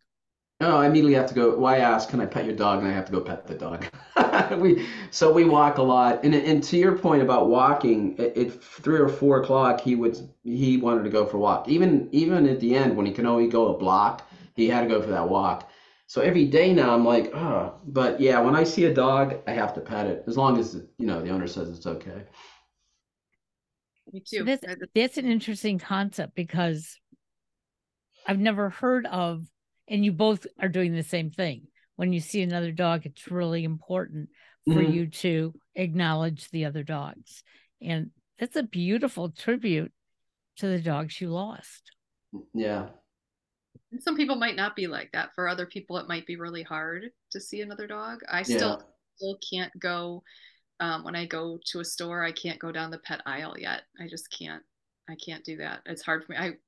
No, 0.61 0.77
I 0.77 0.87
immediately 0.87 1.15
have 1.15 1.27
to 1.29 1.35
go. 1.35 1.57
Why 1.57 1.79
ask? 1.79 2.11
Can 2.11 2.21
I 2.21 2.27
pet 2.27 2.45
your 2.45 2.55
dog? 2.55 2.81
And 2.81 2.89
I 2.89 2.93
have 2.93 3.07
to 3.07 3.13
go 3.13 3.21
pet 3.23 3.47
the 3.47 3.55
dog. 3.55 3.87
we 4.61 4.87
so 5.11 5.33
we 5.33 5.45
walk 5.45 5.79
a 5.79 5.83
lot. 5.83 6.23
And 6.23 6.35
and 6.35 6.63
to 6.65 6.77
your 6.77 6.99
point 6.99 7.23
about 7.23 7.49
walking, 7.49 8.19
at, 8.21 8.37
at 8.37 8.63
three 8.63 8.99
or 9.01 9.09
four 9.09 9.41
o'clock, 9.41 9.81
he 9.81 9.95
would 9.95 10.19
he 10.45 10.77
wanted 10.77 11.05
to 11.05 11.11
go 11.11 11.25
for 11.25 11.39
a 11.39 11.41
walk. 11.41 11.67
Even 11.69 12.11
even 12.13 12.47
at 12.47 12.61
the 12.61 12.75
end 12.77 12.95
when 12.95 13.07
he 13.07 13.13
can 13.13 13.25
only 13.25 13.49
go 13.49 13.75
a 13.75 13.79
block, 13.79 14.29
he 14.55 14.69
had 14.69 14.83
to 14.83 14.89
go 14.89 15.01
for 15.01 15.11
that 15.11 15.29
walk. 15.31 15.70
So 16.11 16.23
every 16.23 16.45
day 16.47 16.73
now 16.75 16.93
I'm 16.93 17.05
like, 17.05 17.33
oh. 17.37 17.75
But 17.85 18.21
yeah, 18.21 18.41
when 18.41 18.57
I 18.57 18.65
see 18.65 18.87
a 18.87 18.93
dog, 18.93 19.37
I 19.47 19.53
have 19.53 19.75
to 19.75 19.81
pet 19.81 20.09
it 20.09 20.25
as 20.27 20.37
long 20.37 20.59
as 20.59 20.75
you 20.99 21.07
know 21.07 21.23
the 21.23 21.31
owner 21.31 21.47
says 21.47 21.69
it's 21.69 21.87
okay. 21.87 22.25
me 24.13 24.21
So 24.25 24.43
this, 24.43 24.61
that's 24.93 25.19
an 25.19 25.31
interesting 25.31 25.79
concept 25.79 26.35
because 26.35 26.99
I've 28.27 28.41
never 28.41 28.71
heard 28.71 29.07
of, 29.07 29.45
and 29.87 30.05
you 30.05 30.11
both 30.11 30.49
are 30.61 30.69
doing 30.69 30.97
the 30.97 31.05
same 31.05 31.31
thing. 31.31 31.69
When 31.95 32.13
you 32.13 32.19
see 32.19 32.43
another 32.43 32.73
dog, 32.73 33.07
it's 33.07 33.31
really 33.31 33.63
important 33.63 34.31
for 34.67 34.83
Mhm. 34.83 34.93
you 34.93 35.07
to 35.07 35.55
acknowledge 35.77 36.51
the 36.51 36.65
other 36.65 36.83
dogs. 36.83 37.45
And 37.81 38.11
that's 38.37 38.57
a 38.57 38.65
beautiful 38.65 39.31
tribute 39.31 39.93
to 40.57 40.67
the 40.67 40.81
dogs 40.81 41.21
you 41.21 41.31
lost. 41.31 41.93
Yeah. 42.53 42.89
And 43.93 44.03
some 44.03 44.17
people 44.17 44.37
might 44.37 44.57
not 44.57 44.77
be 44.77 44.87
like 44.87 45.11
that. 45.13 45.35
For 45.35 45.49
other 45.49 45.67
people, 45.67 45.99
it 45.99 46.09
might 46.09 46.27
be 46.27 46.37
really 46.37 46.63
hard 46.63 47.11
to 47.31 47.41
see 47.41 47.61
another 47.61 47.87
dog. 47.87 48.21
I 48.31 48.43
still 48.43 48.79
Yeah. 48.81 48.87
still 49.17 49.39
can't 49.51 49.79
go 49.81 50.23
um, 50.81 51.05
when 51.05 51.17
I 51.17 51.27
go 51.27 51.59
to 51.67 51.81
a 51.81 51.85
store. 51.85 52.25
I 52.25 52.33
can't 52.33 52.59
go 52.59 52.73
down 52.73 52.91
the 52.91 52.99
pet 52.99 53.21
aisle 53.27 53.57
yet. 53.59 53.83
I 54.01 54.09
just 54.09 54.31
can't. 54.31 54.63
I 55.09 55.17
can't 55.17 55.45
do 55.45 55.57
that. 55.59 55.83
It's 55.87 56.03
hard 56.03 56.25
for 56.25 56.33
me. 56.33 56.39
I 56.39 56.59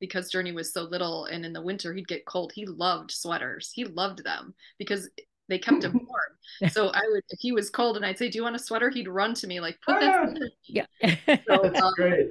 because 0.00 0.30
Journey 0.30 0.52
was 0.52 0.72
so 0.72 0.82
little 0.82 1.26
and 1.26 1.44
in 1.46 1.52
the 1.52 1.62
winter 1.62 1.94
he'd 1.94 2.08
get 2.08 2.26
cold. 2.26 2.52
He 2.52 2.66
loved 2.66 3.10
sweaters. 3.12 3.70
He 3.72 3.84
loved 3.84 4.24
them 4.24 4.54
because 4.78 5.08
they 5.48 5.58
kept 5.58 5.84
him 5.84 5.92
warm. 6.08 6.68
So 6.72 6.88
I 6.88 7.02
would, 7.10 7.22
if 7.28 7.38
he 7.40 7.52
was 7.52 7.70
cold 7.70 7.96
and 7.96 8.04
I'd 8.04 8.18
say, 8.18 8.28
"Do 8.28 8.38
you 8.38 8.42
want 8.42 8.56
a 8.56 8.58
sweater?" 8.58 8.90
He'd 8.90 9.08
run 9.08 9.34
to 9.34 9.46
me 9.46 9.60
like, 9.60 9.78
"Put 9.84 10.00
that." 10.00 10.50
Yeah. 10.66 10.86
So, 11.48 11.62
That's 11.62 11.80
um, 11.80 11.92
great. 11.94 12.28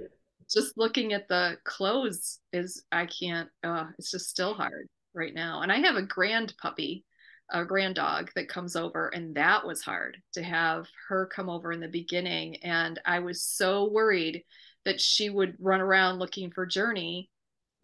Just 0.54 0.78
looking 0.78 1.14
at 1.14 1.28
the 1.28 1.58
clothes 1.64 2.40
is 2.54 2.84
I 2.92 3.06
can't. 3.06 3.50
Uh, 3.64 3.86
it's 3.98 4.12
just 4.12 4.30
still 4.30 4.54
hard 4.54 4.88
right 5.14 5.34
now. 5.34 5.62
And 5.62 5.72
I 5.72 5.80
have 5.80 5.96
a 5.96 6.02
grand 6.02 6.54
puppy, 6.62 7.06
a 7.52 7.66
grand 7.66 7.96
dog 7.96 8.32
that 8.36 8.50
comes 8.50 8.76
over, 8.76 9.10
and 9.10 9.36
that 9.36 9.66
was 9.66 9.82
hard 9.82 10.18
to 10.34 10.44
have 10.44 10.88
her 11.10 11.26
come 11.28 11.50
over 11.50 11.72
in 11.72 11.80
the 11.80 11.88
beginning. 11.88 12.58
And 12.64 13.00
I 13.06 13.20
was 13.20 13.44
so 13.44 13.90
worried 13.90 14.44
that 14.86 15.00
she 15.00 15.30
would 15.30 15.56
run 15.60 15.82
around 15.82 16.20
looking 16.20 16.52
for 16.52 16.66
Journey, 16.66 17.30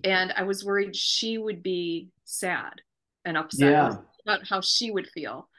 and 0.03 0.33
I 0.35 0.43
was 0.43 0.65
worried 0.65 0.95
she 0.95 1.37
would 1.37 1.61
be 1.61 2.09
sad 2.25 2.81
and 3.25 3.37
upset 3.37 3.71
Yeah. 3.71 3.95
about 4.25 4.47
how 4.47 4.61
she 4.61 4.89
would 4.91 5.07
feel. 5.09 5.49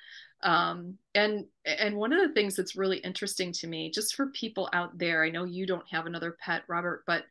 Um, 0.42 0.98
and 1.14 1.46
and 1.64 1.96
one 1.96 2.12
of 2.12 2.27
the 2.27 2.33
things 2.33 2.55
that's 2.55 2.77
really 2.77 2.98
interesting 2.98 3.53
to 3.53 3.66
me, 3.66 3.90
just 3.90 4.14
for 4.14 4.29
people 4.29 4.68
out 4.72 4.96
there, 4.96 5.24
I 5.24 5.31
know 5.31 5.44
you 5.44 5.66
don't 5.66 5.88
have 5.90 6.07
another 6.07 6.37
pet, 6.40 6.62
Robert, 6.68 7.03
but 7.07 7.24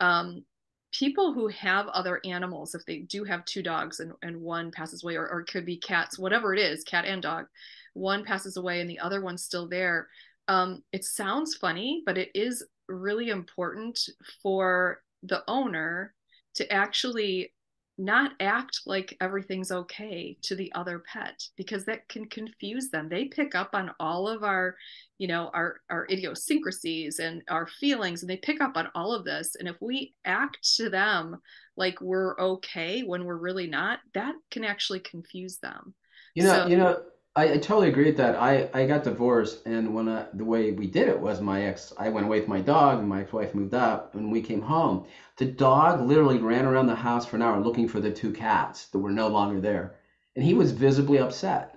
um, 0.00 0.44
people 0.92 1.32
who 1.32 1.48
have 1.48 1.88
other 1.88 2.20
animals, 2.24 2.74
if 2.74 2.84
they 2.86 2.98
do 2.98 3.24
have 3.24 3.44
two 3.44 3.62
dogs 3.62 4.00
and, 4.00 4.12
and 4.22 4.40
one 4.40 4.70
passes 4.70 5.02
away, 5.02 5.16
or, 5.16 5.28
or 5.28 5.42
could 5.42 5.66
be 5.66 5.76
cats, 5.76 6.18
whatever 6.18 6.54
it 6.54 6.60
is, 6.60 6.84
cat 6.84 7.04
and 7.04 7.22
dog, 7.22 7.46
one 7.94 8.24
passes 8.24 8.56
away 8.56 8.80
and 8.80 8.88
the 8.88 9.00
other 9.00 9.20
one's 9.20 9.42
still 9.42 9.68
there. 9.68 10.08
Um, 10.46 10.82
it 10.92 11.04
sounds 11.04 11.56
funny, 11.56 12.02
but 12.06 12.18
it 12.18 12.30
is 12.34 12.64
really 12.88 13.30
important 13.30 13.98
for 14.42 15.02
the 15.22 15.42
owner 15.48 16.14
to 16.54 16.70
actually 16.72 17.53
not 17.96 18.32
act 18.40 18.80
like 18.86 19.16
everything's 19.20 19.70
okay 19.70 20.36
to 20.42 20.56
the 20.56 20.72
other 20.74 20.98
pet 21.00 21.40
because 21.56 21.84
that 21.84 22.08
can 22.08 22.26
confuse 22.26 22.90
them. 22.90 23.08
They 23.08 23.26
pick 23.26 23.54
up 23.54 23.70
on 23.74 23.92
all 24.00 24.28
of 24.28 24.42
our 24.42 24.76
you 25.18 25.28
know 25.28 25.50
our 25.54 25.80
our 25.90 26.06
idiosyncrasies 26.10 27.20
and 27.20 27.42
our 27.48 27.66
feelings 27.66 28.22
and 28.22 28.30
they 28.30 28.36
pick 28.38 28.60
up 28.60 28.76
on 28.76 28.88
all 28.94 29.12
of 29.12 29.24
this. 29.24 29.54
And 29.58 29.68
if 29.68 29.76
we 29.80 30.14
act 30.24 30.58
to 30.76 30.90
them 30.90 31.36
like 31.76 32.00
we're 32.00 32.38
okay 32.38 33.02
when 33.02 33.24
we're 33.24 33.36
really 33.36 33.66
not 33.68 34.00
that 34.14 34.34
can 34.50 34.64
actually 34.64 35.00
confuse 35.00 35.58
them. 35.58 35.94
You 36.34 36.42
know, 36.44 36.62
So- 36.62 36.66
you 36.66 36.76
know, 36.76 37.02
I, 37.36 37.54
I 37.54 37.58
totally 37.58 37.88
agree 37.88 38.06
with 38.06 38.16
that. 38.18 38.36
I, 38.36 38.68
I 38.72 38.86
got 38.86 39.02
divorced, 39.04 39.66
and 39.66 39.92
when 39.94 40.08
I, 40.08 40.26
the 40.34 40.44
way 40.44 40.70
we 40.72 40.86
did 40.86 41.08
it 41.08 41.18
was 41.18 41.40
my 41.40 41.64
ex, 41.64 41.92
I 41.98 42.08
went 42.08 42.26
away 42.26 42.40
with 42.40 42.48
my 42.48 42.60
dog, 42.60 43.00
and 43.00 43.08
my 43.08 43.22
ex-wife 43.22 43.54
moved 43.54 43.74
up, 43.74 44.14
and 44.14 44.30
we 44.30 44.40
came 44.40 44.62
home. 44.62 45.06
The 45.36 45.46
dog 45.46 46.00
literally 46.02 46.38
ran 46.38 46.64
around 46.64 46.86
the 46.86 46.94
house 46.94 47.26
for 47.26 47.36
an 47.36 47.42
hour 47.42 47.60
looking 47.60 47.88
for 47.88 48.00
the 48.00 48.12
two 48.12 48.32
cats 48.32 48.86
that 48.88 48.98
were 48.98 49.10
no 49.10 49.28
longer 49.28 49.60
there, 49.60 49.96
and 50.36 50.44
he 50.44 50.54
was 50.54 50.70
visibly 50.72 51.18
upset. 51.18 51.76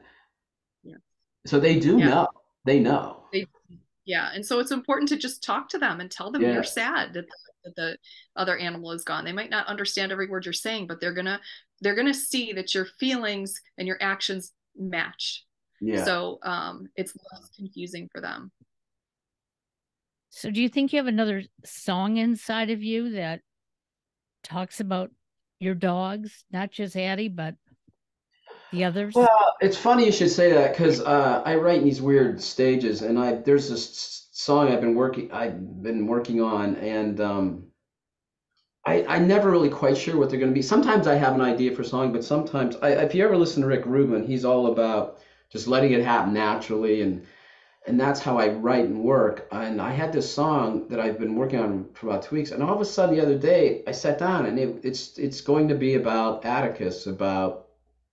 Yeah. 0.83 0.97
So 1.47 1.59
they 1.59 1.79
do 1.79 1.97
Yeah. 1.97 2.07
know. 2.07 2.27
They 2.65 2.79
know. 2.79 3.23
yeah 4.05 4.29
and 4.33 4.45
so 4.45 4.59
it's 4.59 4.71
important 4.71 5.09
to 5.09 5.17
just 5.17 5.43
talk 5.43 5.69
to 5.69 5.77
them 5.77 5.99
and 5.99 6.09
tell 6.11 6.31
them 6.31 6.41
Yeah. 6.41 6.53
you're 6.53 6.63
sad 6.63 7.13
that 7.13 7.25
the, 7.27 7.35
that 7.65 7.75
the 7.75 7.97
other 8.35 8.57
animal 8.57 8.91
is 8.91 9.03
gone 9.03 9.25
they 9.25 9.33
might 9.33 9.49
not 9.49 9.67
understand 9.67 10.11
every 10.11 10.27
word 10.27 10.45
you're 10.45 10.53
saying 10.53 10.87
but 10.87 11.01
they're 11.01 11.13
gonna 11.13 11.39
they're 11.81 11.95
gonna 11.95 12.13
see 12.13 12.53
that 12.53 12.73
your 12.75 12.85
feelings 12.99 13.59
and 13.77 13.87
your 13.87 13.97
actions 14.01 14.53
match 14.77 15.45
Yeah. 15.79 16.03
so 16.03 16.39
um 16.43 16.87
it's 16.95 17.13
less 17.31 17.49
confusing 17.55 18.09
for 18.11 18.21
them 18.21 18.51
So, 20.29 20.51
do 20.51 20.61
you 20.61 20.69
think 20.69 20.93
you 20.93 20.97
have 20.97 21.07
another 21.07 21.43
song 21.65 22.17
inside 22.17 22.69
of 22.69 22.83
you 22.83 23.11
that 23.13 23.41
talks 24.43 24.79
about 24.79 25.09
your 25.59 25.73
dogs, 25.73 26.45
not 26.51 26.69
just 26.69 26.95
Addy, 26.95 27.27
but 27.27 27.55
the 28.71 28.83
others? 28.83 29.15
Well, 29.15 29.55
it's 29.61 29.77
funny 29.77 30.05
you 30.05 30.11
should 30.11 30.29
say 30.29 30.51
that 30.53 30.73
because 30.73 31.01
uh, 31.01 31.41
I 31.45 31.55
write 31.55 31.79
in 31.79 31.85
these 31.85 32.01
weird 32.01 32.41
stages, 32.41 33.01
and 33.01 33.17
I 33.17 33.33
there's 33.35 33.69
this 33.69 34.27
song 34.31 34.67
I've 34.71 34.81
been 34.81 34.95
working 34.95 35.31
I've 35.31 35.81
been 35.81 36.05
working 36.05 36.41
on, 36.41 36.75
and 36.75 37.19
um, 37.19 37.63
I 38.85 39.05
I 39.05 39.19
never 39.19 39.49
really 39.49 39.69
quite 39.69 39.97
sure 39.97 40.17
what 40.17 40.29
they're 40.29 40.39
going 40.39 40.51
to 40.51 40.55
be. 40.55 40.61
Sometimes 40.61 41.07
I 41.07 41.15
have 41.15 41.33
an 41.35 41.41
idea 41.41 41.71
for 41.75 41.81
a 41.81 41.85
song, 41.85 42.11
but 42.11 42.23
sometimes 42.23 42.75
I, 42.77 42.89
if 42.91 43.15
you 43.15 43.23
ever 43.25 43.37
listen 43.37 43.61
to 43.63 43.67
Rick 43.67 43.85
Rubin, 43.85 44.25
he's 44.27 44.45
all 44.45 44.67
about 44.67 45.19
just 45.49 45.67
letting 45.67 45.93
it 45.93 46.03
happen 46.03 46.33
naturally, 46.33 47.01
and 47.01 47.25
and 47.87 47.99
that's 47.99 48.19
how 48.19 48.37
I 48.37 48.49
write 48.49 48.85
and 48.85 49.01
work. 49.01 49.47
And 49.51 49.81
I 49.81 49.91
had 49.91 50.11
this 50.11 50.31
song 50.31 50.87
that 50.89 50.99
I've 50.99 51.19
been 51.19 51.35
working 51.35 51.59
on 51.59 51.89
for 51.93 52.07
about 52.07 52.23
two 52.23 52.35
weeks, 52.35 52.51
and 52.51 52.61
all 52.63 52.75
of 52.75 52.81
a 52.81 52.85
sudden 52.85 53.15
the 53.15 53.21
other 53.21 53.37
day 53.37 53.83
I 53.87 53.91
sat 53.91 54.17
down, 54.17 54.45
and 54.45 54.59
it, 54.59 54.79
it's 54.83 55.17
it's 55.17 55.41
going 55.41 55.67
to 55.69 55.75
be 55.75 55.95
about 55.95 56.45
Atticus, 56.45 57.07
about 57.07 57.67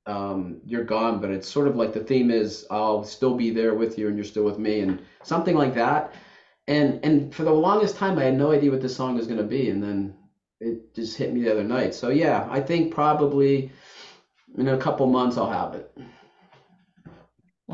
um, 0.06 0.60
you're 0.66 0.84
gone, 0.84 1.20
but 1.20 1.30
it's 1.30 1.48
sort 1.48 1.68
of 1.68 1.76
like 1.76 1.92
the 1.92 2.00
theme 2.00 2.30
is 2.30 2.66
I'll 2.70 3.04
still 3.04 3.34
be 3.34 3.50
there 3.50 3.74
with 3.74 3.98
you 3.98 4.08
and 4.08 4.16
you're 4.16 4.24
still 4.24 4.44
with 4.44 4.58
me 4.58 4.80
and 4.80 5.02
something 5.22 5.56
like 5.56 5.74
that. 5.74 6.14
And 6.66 7.00
and 7.04 7.34
for 7.34 7.44
the 7.44 7.52
longest 7.52 7.96
time 7.96 8.18
I 8.18 8.24
had 8.24 8.36
no 8.36 8.50
idea 8.52 8.70
what 8.70 8.80
this 8.80 8.96
song 8.96 9.14
was 9.16 9.26
going 9.26 9.38
to 9.38 9.44
be 9.44 9.70
and 9.70 9.82
then 9.82 10.14
it 10.60 10.94
just 10.94 11.16
hit 11.16 11.32
me 11.32 11.42
the 11.42 11.52
other 11.52 11.64
night. 11.64 11.94
So 11.94 12.08
yeah, 12.10 12.46
I 12.50 12.60
think 12.60 12.92
probably 12.92 13.70
in 14.56 14.68
a 14.68 14.76
couple 14.76 15.06
months 15.06 15.36
I'll 15.36 15.50
have 15.50 15.74
it. 15.74 15.90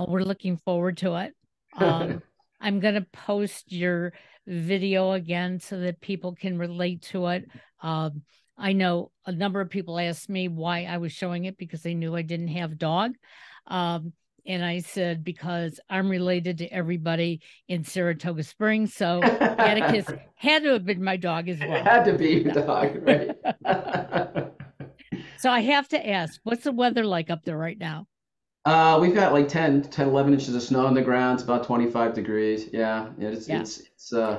Well, 0.01 0.09
we're 0.09 0.23
looking 0.23 0.57
forward 0.57 0.97
to 0.99 1.17
it. 1.17 1.35
Um, 1.77 2.21
I'm 2.61 2.81
going 2.81 2.95
to 2.95 3.07
post 3.13 3.71
your 3.71 4.13
video 4.45 5.13
again 5.13 5.61
so 5.61 5.79
that 5.79 6.01
people 6.01 6.35
can 6.35 6.59
relate 6.59 7.03
to 7.13 7.29
it. 7.29 7.49
Um, 7.81 8.23
I 8.59 8.73
know 8.73 9.13
a 9.25 9.31
number 9.31 9.61
of 9.61 9.71
people 9.71 10.01
asked 10.01 10.29
me 10.29 10.49
why 10.49 10.83
I 10.83 10.97
was 10.99 11.13
showing 11.13 11.45
it 11.45 11.57
because 11.57 11.83
they 11.83 11.95
knew 11.95 12.17
I 12.17 12.23
didn't 12.23 12.49
have 12.49 12.77
dog. 12.77 13.13
Um, 13.69 14.13
and 14.45 14.65
I 14.65 14.81
said, 14.81 15.23
because 15.23 15.79
I'm 15.89 16.09
related 16.09 16.59
to 16.59 16.67
everybody 16.67 17.41
in 17.69 17.85
Saratoga 17.85 18.43
Springs. 18.43 18.93
So 18.95 19.23
Atticus 19.23 20.07
had 20.35 20.65
to 20.65 20.71
have 20.73 20.85
been 20.85 21.05
my 21.05 21.17
dog 21.19 21.49
as 21.49 21.61
It 21.61 21.69
well. 21.69 21.85
had 21.85 22.05
to 22.07 22.15
be 22.19 22.41
your 22.41 22.53
dog, 22.53 22.97
right? 23.07 24.51
So 25.39 25.51
I 25.51 25.61
have 25.61 25.89
to 25.89 26.09
ask, 26.09 26.39
what's 26.45 26.65
the 26.65 26.73
weather 26.73 27.03
like 27.03 27.31
up 27.31 27.45
there 27.45 27.57
right 27.57 27.79
now? 27.79 28.07
Uh, 28.65 28.99
we've 29.01 29.15
got 29.15 29.33
like 29.33 29.49
10, 29.49 29.83
10, 29.83 30.09
11 30.09 30.35
inches 30.35 30.55
of 30.55 30.63
snow 30.63 30.87
on 30.87 30.95
the 30.95 31.03
ground. 31.03 31.35
It's 31.39 31.45
about 31.45 31.65
25 31.65 32.15
degrees. 32.15 32.69
Yeah, 32.73 33.09
it's 33.19 33.49
Yeah. 33.49 33.61
it's 33.61 33.79
it's 33.81 34.13
uh 34.13 34.39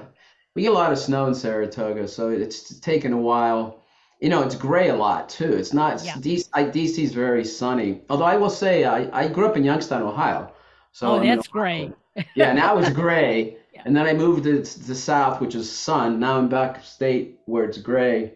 we 0.56 0.62
get 0.64 0.72
a 0.72 0.76
lot 0.76 0.92
of 0.92 1.00
snow 1.00 1.26
in 1.28 1.34
Saratoga, 1.34 2.08
so 2.08 2.30
it's 2.30 2.80
taken 2.80 3.14
a 3.14 3.18
while. 3.18 3.84
You 4.20 4.30
know, 4.30 4.44
it's 4.44 4.56
gray 4.56 4.90
a 4.90 4.96
lot 4.96 5.30
too. 5.30 5.52
It's 5.54 5.74
not 5.74 6.04
Yeah. 6.06 6.14
DC, 6.14 6.50
I, 6.54 6.66
is 6.66 7.14
very 7.14 7.44
sunny. 7.44 8.02
Although 8.10 8.26
I 8.26 8.38
will 8.38 8.50
say 8.52 8.84
I, 8.86 9.10
I 9.24 9.28
grew 9.28 9.48
up 9.48 9.58
in 9.58 9.64
Youngstown, 9.64 10.04
Ohio. 10.04 10.52
So 10.92 11.08
Oh, 11.08 11.20
I'm 11.20 11.26
that's 11.26 11.48
great. 11.48 11.94
Yeah, 12.36 12.54
now 12.54 12.78
it's 12.78 12.90
gray. 12.90 13.58
Yeah. 13.74 13.84
And 13.86 13.96
then 13.96 14.06
I 14.06 14.12
moved 14.14 14.44
to 14.44 14.60
the 14.62 14.96
south, 14.96 15.40
which 15.40 15.56
is 15.56 15.72
sun. 15.72 16.20
Now 16.20 16.38
I'm 16.38 16.50
back 16.50 16.84
state 16.84 17.40
where 17.46 17.64
it's 17.64 17.78
gray. 17.78 18.34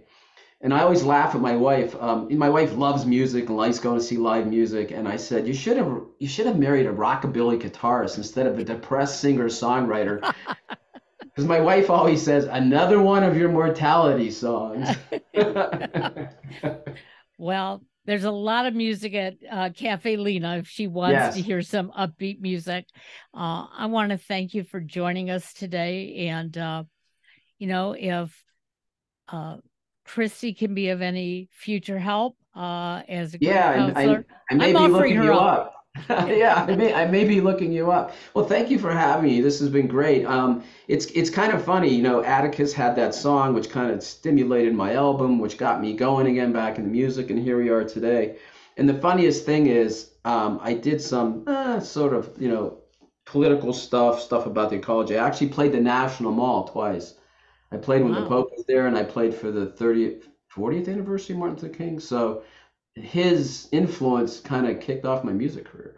And 0.65 0.73
I 0.73 0.82
always 0.82 1.04
laugh 1.04 1.36
at 1.36 1.41
my 1.41 1.56
wife. 1.56 1.95
Um, 2.01 2.28
my 2.36 2.49
wife 2.49 2.73
loves 2.73 3.06
music 3.06 3.49
and 3.49 3.56
likes 3.56 3.78
going 3.78 3.99
to 3.99 4.04
see 4.04 4.17
live 4.17 4.47
music. 4.47 4.89
And 4.89 5.08
I 5.08 5.15
said, 5.15 5.47
you 5.47 5.54
should 5.54 5.78
have 5.78 6.01
you 6.17 6.28
should 6.28 6.47
have 6.47 6.58
married 6.58 6.88
a 6.88 6.91
rockabilly 6.91 7.62
guitarist 7.62 8.17
instead 8.17 8.47
of 8.47 8.58
a 8.58 8.63
depressed 8.63 9.21
singer 9.21 9.45
songwriter. 9.45 10.21
Because 11.19 11.45
my 11.45 11.60
wife 11.60 11.91
always 11.91 12.23
says, 12.23 12.45
another 12.45 12.99
one 12.99 13.23
of 13.23 13.38
your 13.38 13.49
mortality 13.49 14.32
songs. 14.32 14.89
Well, 17.38 17.84
there's 18.06 18.23
a 18.23 18.32
lot 18.32 18.65
of 18.65 18.73
music 18.73 19.13
at 19.13 19.34
uh, 19.51 19.69
Caffè 19.69 20.17
Lena 20.17 20.60
if 20.60 20.67
she 20.69 20.88
wants 20.88 21.36
to 21.36 21.41
hear 21.41 21.62
some 21.62 21.91
upbeat 21.91 22.39
music. 22.39 22.86
Uh, 23.34 23.65
I 23.78 23.88
want 23.88 24.12
to 24.12 24.17
thank 24.17 24.54
you 24.54 24.63
for 24.63 24.80
joining 24.80 25.30
us 25.30 25.51
today. 25.51 26.28
And, 26.30 26.58
uh, 26.58 26.84
you 27.60 27.67
know, 27.67 27.93
if 27.93 28.41
uh, 29.28 29.58
Kristy 30.08 30.58
can 30.58 30.74
be 30.74 30.89
of 30.89 31.02
any 31.02 31.50
future 31.52 32.00
help 32.00 32.38
uh, 32.56 33.02
as 33.08 33.34
a 33.34 33.39
Yeah, 33.39 33.72
and 33.74 33.98
I, 33.98 34.06
counselor, 34.06 34.26
I 34.50 34.56
may 34.56 34.74
I'm 34.74 34.74
be 34.76 34.88
looking 34.88 35.22
you 35.24 35.34
up. 35.34 35.74
yeah, 36.10 36.65
I 36.68 36.76
may 36.76 36.94
I 36.94 37.06
may 37.06 37.24
be 37.24 37.39
looking 37.39 37.72
you 37.72 37.91
up. 37.91 38.13
Well, 38.34 38.46
thank 38.46 38.70
you 38.70 38.78
for 38.80 38.91
having 38.91 39.26
me. 39.30 39.41
This 39.41 39.60
has 39.60 39.70
been 39.70 39.88
great. 39.88 40.26
Um, 40.26 40.63
it's 40.89 41.06
it's 41.08 41.30
kind 41.30 41.54
of 41.54 41.63
funny, 41.63 41.94
you 41.94 42.04
know. 42.04 42.22
Atticus 42.24 42.74
had 42.74 42.96
that 42.98 43.15
song 43.15 43.54
which 43.54 43.70
kind 43.70 43.91
of 43.91 44.04
stimulated 44.04 44.74
my 44.76 44.94
album, 44.94 45.39
which 45.39 45.58
got 45.58 45.82
me 45.82 45.94
going 45.94 46.28
again 46.28 46.52
back 46.52 46.78
in 46.78 46.84
the 46.84 46.89
music, 46.89 47.30
and 47.30 47.39
here 47.39 47.58
we 47.58 47.70
are 47.70 47.84
today. 47.86 48.38
And 48.78 48.89
the 48.89 48.94
funniest 48.96 49.46
thing 49.46 49.68
is, 49.68 50.12
um, 50.26 50.60
I 50.62 50.74
did 50.74 51.02
some 51.02 51.44
uh, 51.48 51.80
sort 51.80 52.13
of 52.13 52.30
you 52.38 52.50
know 52.50 52.80
political 53.26 53.74
stuff, 53.74 54.22
stuff 54.22 54.46
about 54.46 54.70
the 54.70 54.76
ecology. 54.78 55.18
I 55.18 55.26
actually 55.26 55.50
played 55.50 55.72
the 55.72 55.80
National 55.82 56.32
Mall 56.34 56.68
twice. 56.68 57.15
I 57.72 57.78
played 57.78 58.04
when 58.04 58.13
the 58.13 58.22
Wow. 58.22 58.28
Pope 58.28 58.44
there, 58.67 58.88
and 58.88 58.97
I 58.97 59.04
played 59.04 59.34
for 59.34 59.51
the 59.51 59.67
30th, 59.67 60.23
40th 60.56 60.89
anniversary 60.89 61.34
of 61.34 61.39
Martin 61.39 61.58
Luther 61.58 61.75
King. 61.75 61.99
So 61.99 62.43
his 62.95 63.67
influence 63.71 64.39
kind 64.39 64.67
of 64.67 64.80
kicked 64.80 65.06
off 65.06 65.23
my 65.23 65.34
music 65.34 65.65
career. 65.65 65.95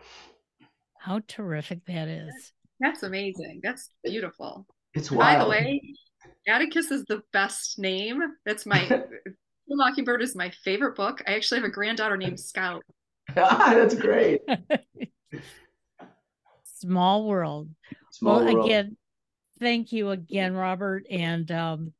How 0.99 1.21
terrific 1.27 1.85
that 1.85 2.07
is. 2.07 2.53
That's 2.79 3.03
amazing. 3.03 3.61
That's 3.63 3.89
beautiful. 4.03 4.65
It's 4.93 5.11
wild. 5.11 5.39
By 5.39 5.43
the 5.43 5.49
way, 5.49 5.81
Atticus 6.47 6.91
is 6.91 7.03
the 7.05 7.21
best 7.33 7.79
name. 7.79 8.21
That's 8.45 8.65
my 8.65 8.87
The 9.67 9.75
Mockingbird 9.75 10.21
is 10.21 10.35
my 10.35 10.49
favorite 10.49 10.95
book. 10.95 11.21
I 11.27 11.35
actually 11.35 11.59
have 11.59 11.69
a 11.69 11.71
granddaughter 11.71 12.15
named 12.15 12.39
Scout. 12.39 12.83
ah, 13.37 13.73
That's 13.75 13.95
great. 13.95 14.41
Small 16.63 17.27
world. 17.27 17.69
Small 18.11 18.45
well, 18.45 18.53
world. 18.53 18.65
again, 18.65 18.97
thank 19.59 19.91
you 19.91 20.11
again, 20.11 20.53
Robert. 20.53 21.05
And 21.09 21.51
um, 21.51 21.93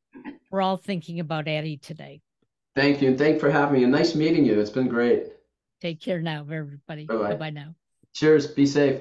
we're 0.50 0.62
all 0.62 0.76
thinking 0.76 1.20
about 1.20 1.48
Addy 1.48 1.76
today. 1.76 2.20
Thank 2.74 3.02
you. 3.02 3.08
And 3.08 3.18
thank 3.18 3.40
for 3.40 3.50
having 3.50 3.78
me. 3.78 3.82
And 3.82 3.92
nice 3.92 4.14
meeting 4.14 4.44
you. 4.44 4.60
It's 4.60 4.70
been 4.70 4.88
great. 4.88 5.32
Take 5.80 6.00
care 6.00 6.20
now, 6.20 6.40
everybody. 6.40 7.06
Bye 7.06 7.36
bye 7.36 7.50
now. 7.50 7.74
Cheers. 8.14 8.46
Be 8.46 8.66
safe. 8.66 9.00